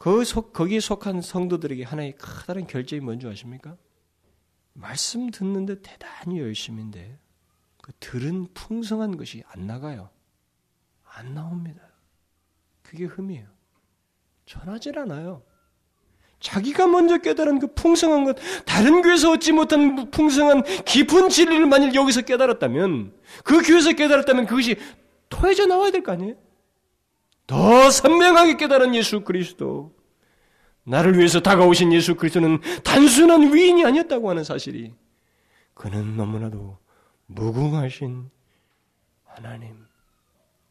그 0.02 0.26
속, 0.26 0.52
거기에 0.52 0.80
속한 0.80 1.22
성도들에게 1.22 1.84
하나의 1.84 2.16
커다란 2.18 2.66
결정이 2.66 3.02
뭔지 3.02 3.28
아십니까? 3.28 3.78
말씀 4.74 5.30
듣는데 5.30 5.80
대단히 5.84 6.39
열심인데 6.39 7.20
그 7.84 7.91
들은 7.99 8.47
풍성한 8.56 9.16
것이 9.16 9.43
안 9.49 9.68
나가요. 9.68 10.10
안 11.06 11.36
나옵니다. 11.36 11.84
그게 12.82 13.06
흠이에요. 13.06 13.45
전하질 14.47 14.97
않아요. 14.97 15.43
자기가 16.39 16.88
먼저 16.88 17.20
깨달은 17.20 17.60
그 17.60 17.68
풍성한 17.76 18.24
것, 18.24 18.38
다른 18.66 19.04
교회에서 19.04 19.34
얻지 19.34 19.52
못한 19.52 20.10
풍성한 20.10 20.64
깊은 20.84 21.30
진리를 21.30 21.68
만일 21.68 21.93
여기서 21.93 22.22
깨달았다면, 22.22 23.14
그 23.43 23.62
교회에서 23.62 23.91
깨달았다면 23.93 24.47
그것이 24.47 24.78
토해져 25.30 25.68
나와야 25.68 25.91
될 25.91 26.02
거 26.02 26.14
아니에요? 26.14 26.34
더 27.52 27.91
선명하게 27.91 28.56
깨달은 28.56 28.95
예수 28.95 29.26
그리스도, 29.26 29.93
나를 30.86 31.18
위해서 31.18 31.41
다가오신 31.41 31.91
예수 31.91 32.16
그리스도는 32.16 32.62
단순한 32.86 33.54
위인이 33.54 33.84
아니었다고 33.84 34.30
하는 34.30 34.45
사실이, 34.45 34.95
그는 35.74 36.16
너무나도 36.16 36.78
무궁하신 37.26 38.30
하나님, 39.26 39.86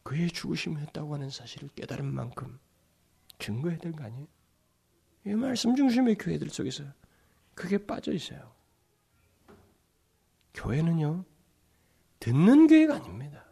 그의 0.04 0.30
죽으심이었다고 0.30 1.12
하는 1.12 1.28
사실을 1.28 1.68
깨달은 1.74 2.06
만큼 2.06 2.58
증거해야 3.38 3.78
될 3.78 3.92
거 3.92 4.04
아니에요? 4.04 4.26
이 5.26 5.34
말씀 5.34 5.76
중심의 5.76 6.14
교회들 6.14 6.48
속에서 6.48 6.84
그게 7.54 7.76
빠져 7.76 8.10
있어요. 8.12 8.54
교회는요, 10.54 11.26
듣는 12.20 12.68
교회가 12.68 12.94
아닙니다. 12.94 13.44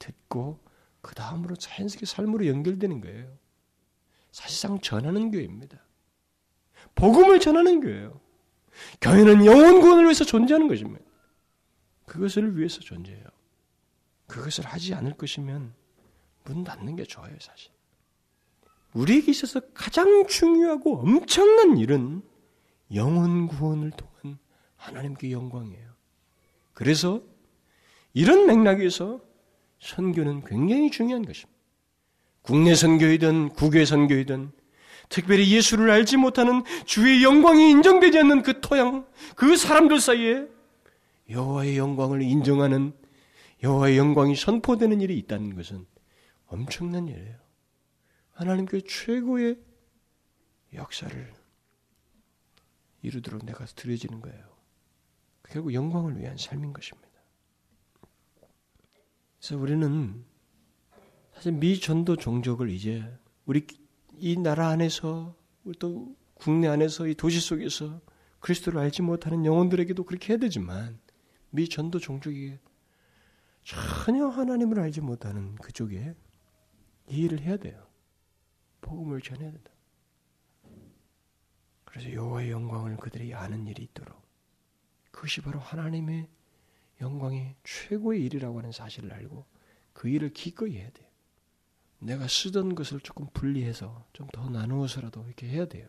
듣고 0.00 0.58
그 1.00 1.14
다음으로 1.14 1.56
자연스럽게 1.56 2.06
삶으로 2.06 2.46
연결되는 2.46 3.00
거예요. 3.00 3.38
사실상 4.32 4.80
전하는 4.80 5.30
교회입니다. 5.30 5.78
복음을 6.94 7.40
전하는 7.40 7.80
교회예요. 7.80 8.20
교회는 9.00 9.44
영혼 9.46 9.80
구원을 9.80 10.04
위해서 10.04 10.24
존재하는 10.24 10.68
것입니다. 10.68 11.04
그것을 12.06 12.56
위해서 12.56 12.80
존재해요. 12.80 13.24
그것을 14.26 14.66
하지 14.66 14.94
않을 14.94 15.16
것이면 15.16 15.74
문 16.44 16.64
닫는 16.64 16.96
게 16.96 17.04
좋아요, 17.04 17.36
사실. 17.40 17.70
우리에게 18.94 19.30
있어서 19.30 19.60
가장 19.72 20.26
중요하고 20.26 21.00
엄청난 21.00 21.76
일은 21.76 22.22
영혼 22.94 23.46
구원을 23.46 23.92
통한 23.92 24.38
하나님께 24.76 25.30
영광이에요. 25.30 25.90
그래서 26.72 27.22
이런 28.12 28.46
맥락에서 28.46 29.20
선교는 29.80 30.44
굉장히 30.44 30.90
중요한 30.90 31.24
것입니다. 31.24 31.58
국내 32.42 32.74
선교이든 32.74 33.50
국외 33.50 33.84
선교이든 33.84 34.52
특별히 35.08 35.50
예수를 35.50 35.90
알지 35.90 36.16
못하는 36.16 36.62
주의 36.86 37.22
영광이 37.24 37.70
인정되지 37.70 38.18
않는 38.20 38.42
그 38.42 38.60
토양, 38.60 39.06
그 39.34 39.56
사람들 39.56 40.00
사이에 40.00 40.46
여호와의 41.28 41.76
영광을 41.76 42.22
인정하는 42.22 42.92
여호와의 43.62 43.98
영광이 43.98 44.36
선포되는 44.36 45.00
일이 45.00 45.18
있다는 45.18 45.54
것은 45.56 45.86
엄청난 46.46 47.08
일이에요. 47.08 47.36
하나님께 48.32 48.82
최고의 48.88 49.58
역사를 50.74 51.32
이루도록 53.02 53.44
내가 53.44 53.64
드려지는 53.64 54.20
거예요. 54.20 54.50
결국 55.48 55.74
영광을 55.74 56.18
위한 56.18 56.36
삶인 56.36 56.72
것입니다. 56.72 57.09
그래서 59.40 59.56
우리는 59.56 60.22
사실 61.32 61.52
미 61.52 61.80
전도 61.80 62.16
종족을 62.16 62.68
이제 62.68 63.02
우리 63.46 63.66
이 64.18 64.36
나라 64.36 64.68
안에서 64.68 65.34
또 65.78 66.14
국내 66.34 66.68
안에서 66.68 67.06
이 67.06 67.14
도시 67.14 67.40
속에서 67.40 68.00
그리스도를 68.40 68.78
알지 68.80 69.02
못하는 69.02 69.46
영혼들에게도 69.46 70.04
그렇게 70.04 70.34
해야 70.34 70.38
되지만 70.38 70.98
미 71.48 71.68
전도 71.68 71.98
종족이 71.98 72.58
전혀 73.64 74.26
하나님을 74.26 74.78
알지 74.78 75.00
못하는 75.00 75.54
그쪽에 75.56 76.14
이 77.08 77.16
일을 77.22 77.40
해야 77.40 77.56
돼요. 77.56 77.86
복음을 78.82 79.22
전해야 79.22 79.50
된다. 79.50 79.70
그래서 81.84 82.12
여호와의 82.12 82.50
영광을 82.50 82.96
그들이 82.98 83.34
아는 83.34 83.66
일이 83.66 83.84
있도록 83.84 84.20
그것이 85.10 85.40
바로 85.40 85.58
하나님의 85.58 86.28
영광의 87.00 87.56
최고의 87.64 88.22
일이라고 88.24 88.58
하는 88.58 88.72
사실을 88.72 89.12
알고 89.12 89.44
그 89.92 90.08
일을 90.08 90.32
기꺼이 90.32 90.76
해야 90.76 90.90
돼요. 90.90 91.08
내가 91.98 92.26
쓰던 92.28 92.74
것을 92.74 93.00
조금 93.00 93.26
분리해서 93.32 94.06
좀 94.12 94.28
더 94.32 94.48
나누어서라도 94.48 95.24
이렇게 95.26 95.46
해야 95.48 95.66
돼요. 95.66 95.86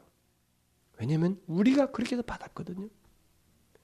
왜냐하면 0.99 1.39
우리가 1.47 1.91
그렇게 1.91 2.15
해서 2.15 2.23
받았거든요. 2.23 2.89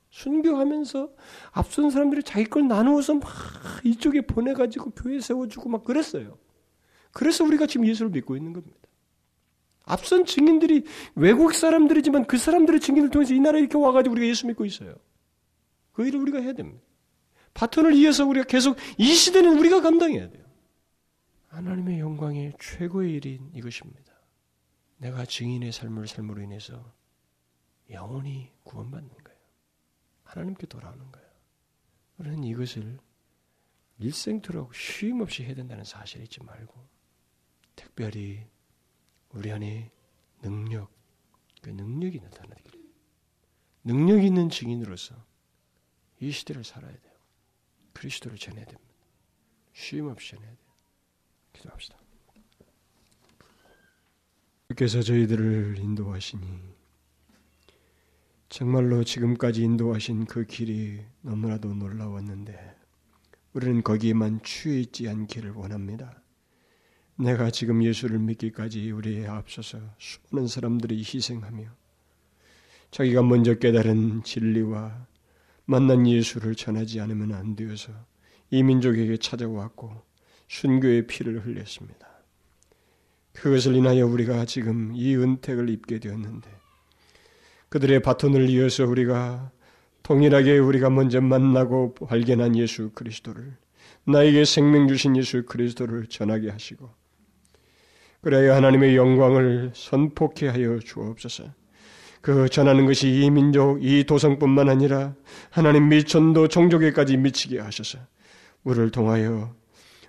순교하면서 0.09 1.13
앞선 1.51 1.89
사람들이 1.89 2.23
자기 2.23 2.45
걸 2.45 2.67
나누어서 2.67 3.15
막 3.15 3.30
이쪽에 3.84 4.21
보내가지고 4.21 4.91
교회 4.91 5.19
세워주고 5.19 5.69
막 5.69 5.84
그랬어요. 5.84 6.38
그래서 7.11 7.43
우리가 7.43 7.67
지금 7.67 7.88
예수를 7.88 8.11
믿고 8.11 8.36
있는 8.36 8.53
겁니다. 8.53 8.78
앞선 9.84 10.25
증인들이 10.25 10.84
외국 11.15 11.53
사람들이지만 11.53 12.25
그 12.25 12.38
사람들의 12.38 12.80
증인을 12.82 13.09
통해서 13.09 13.34
이 13.34 13.39
나라에 13.39 13.61
이렇게 13.61 13.78
와가지고 13.78 14.13
우리가 14.13 14.28
예수 14.28 14.47
믿고 14.47 14.65
있어요. 14.65 14.95
그 15.93 16.05
일을 16.07 16.19
우리가 16.19 16.39
해야 16.39 16.53
됩니다. 16.53 16.86
바톤을 17.57 17.95
이어서 17.95 18.23
우리가 18.23 18.45
계속 18.45 18.77
이 18.99 19.15
시대는 19.15 19.57
우리가 19.57 19.81
감당해야 19.81 20.29
돼요. 20.29 20.45
하나님의 21.47 21.99
영광의 21.99 22.53
최고의 22.59 23.13
일인 23.13 23.49
이것입니다. 23.51 24.13
내가 24.97 25.25
증인의 25.25 25.71
삶을 25.71 26.07
삶으로 26.07 26.43
인해서 26.43 26.93
영원히 27.89 28.51
구원받는 28.63 29.09
거예요. 29.09 29.39
하나님께 30.23 30.67
돌아오는 30.67 31.11
거예요. 31.11 31.27
우리는 32.19 32.43
이것을 32.43 32.99
일생토록 33.97 34.75
쉼 34.75 35.19
없이 35.19 35.43
해야 35.43 35.55
된다는 35.55 35.83
사실을 35.83 36.25
잊지 36.25 36.43
말고 36.43 36.87
특별히 37.75 38.45
우리 39.29 39.51
안에 39.51 39.89
능력, 40.43 40.91
그 41.63 41.71
능력이 41.71 42.19
나타나기를 42.19 42.79
능력 43.83 44.23
있는 44.23 44.51
증인으로서 44.51 45.15
이 46.19 46.29
시대를 46.29 46.63
살아야 46.63 46.91
돼요. 46.91 47.16
그리스도를 47.97 48.37
전해야 48.37 48.63
됩니다. 48.65 48.93
쉼 49.73 50.07
없이 50.07 50.31
전해야 50.31 50.49
돼요. 50.49 50.57
기도합시다. 51.53 51.97
주께서 54.69 55.01
저희들을 55.01 55.79
인도하시니 55.79 56.77
정말로 58.49 59.03
지금까지 59.03 59.63
인도하신 59.63 60.25
그 60.25 60.45
길이 60.45 61.03
너무나도 61.21 61.73
놀라웠는데 61.73 62.75
우리는 63.53 63.81
거기에만 63.81 64.41
취해 64.43 64.79
있지 64.79 65.09
않기를 65.09 65.51
원합니다. 65.53 66.21
내가 67.15 67.49
지금 67.49 67.83
예수를 67.83 68.19
믿기까지 68.19 68.91
우리에 68.91 69.25
앞서서 69.25 69.79
수많은 69.97 70.47
사람들이 70.47 70.99
희생하며 70.99 71.67
자기가 72.91 73.23
먼저 73.23 73.55
깨달은 73.55 74.21
진리와 74.23 75.07
만난 75.70 76.07
예수를 76.07 76.55
전하지 76.55 77.01
않으면 77.01 77.34
안 77.34 77.55
되어서 77.55 77.91
이 78.49 78.63
민족에게 78.63 79.18
찾아왔고 79.18 80.01
순교의 80.47 81.07
피를 81.07 81.45
흘렸습니다. 81.45 82.07
그것을 83.34 83.76
인하여 83.76 84.07
우리가 84.07 84.45
지금 84.45 84.93
이 84.95 85.15
은택을 85.15 85.70
입게 85.70 85.99
되었는데 85.99 86.49
그들의 87.68 88.01
바톤을 88.01 88.49
이어서 88.49 88.86
우리가 88.86 89.51
동일하게 90.03 90.57
우리가 90.57 90.89
먼저 90.89 91.20
만나고 91.20 91.95
발견한 91.95 92.55
예수 92.55 92.91
그리스도를 92.91 93.57
나에게 94.05 94.45
생명 94.45 94.88
주신 94.88 95.18
예수 95.18 95.43
그리스도를 95.45 96.07
전하게 96.07 96.49
하시고 96.49 96.89
그래야 98.22 98.55
하나님의 98.55 98.95
영광을 98.95 99.74
선포케 99.76 100.47
하여 100.47 100.80
주옵소서. 100.80 101.51
그 102.22 102.49
전하는 102.49 102.86
것이 102.86 103.09
이 103.09 103.30
민족, 103.30 103.84
이 103.84 104.03
도성뿐만 104.03 104.70
아니라 104.70 105.15
하나님 105.49 105.89
미천도 105.89 106.47
종족에까지 106.47 107.18
미치게 107.18 107.59
하셔서 107.59 107.99
우리를 108.63 108.91
통하여 108.91 109.53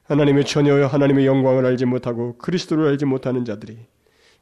하나님의 0.05 0.45
처녀 0.45 0.87
하나님의 0.87 1.27
영광을 1.27 1.67
알지 1.67 1.85
못하고 1.85 2.39
그리스도를 2.39 2.89
알지 2.89 3.05
못하는 3.05 3.45
자들이 3.45 3.79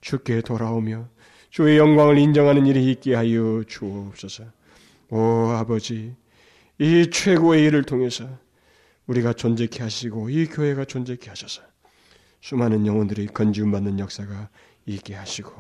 주께 0.01 0.41
돌아오며 0.41 1.09
주의 1.51 1.77
영광을 1.79 2.19
인정하는 2.19 2.67
일이 2.67 2.91
있게 2.91 3.15
하여 3.15 3.63
주옵소서. 3.67 4.45
오 5.11 5.51
아버지, 5.51 6.15
이 6.79 7.11
최고의 7.11 7.65
일을 7.65 7.85
통해서 7.85 8.29
우리가 9.07 9.33
존재케 9.33 9.83
하시고 9.83 10.31
이 10.31 10.47
교회가 10.47 10.85
존재케 10.85 11.29
하셔서 11.29 11.63
수많은 12.41 12.87
영혼들이 12.87 13.27
건지움 13.29 13.73
받는 13.73 13.99
역사가 13.99 14.51
있게 14.87 15.15
하시고 15.15 15.53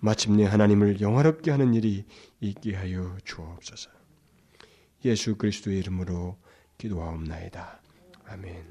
마침내 0.00 0.44
하나님을 0.44 1.00
영화롭게 1.00 1.50
하는 1.50 1.74
일이 1.74 2.04
있게 2.40 2.74
하여 2.74 3.16
주옵소서. 3.24 3.90
예수 5.04 5.36
그리스도의 5.36 5.78
이름으로 5.78 6.38
기도하옵나이다. 6.78 7.80
아멘. 8.26 8.64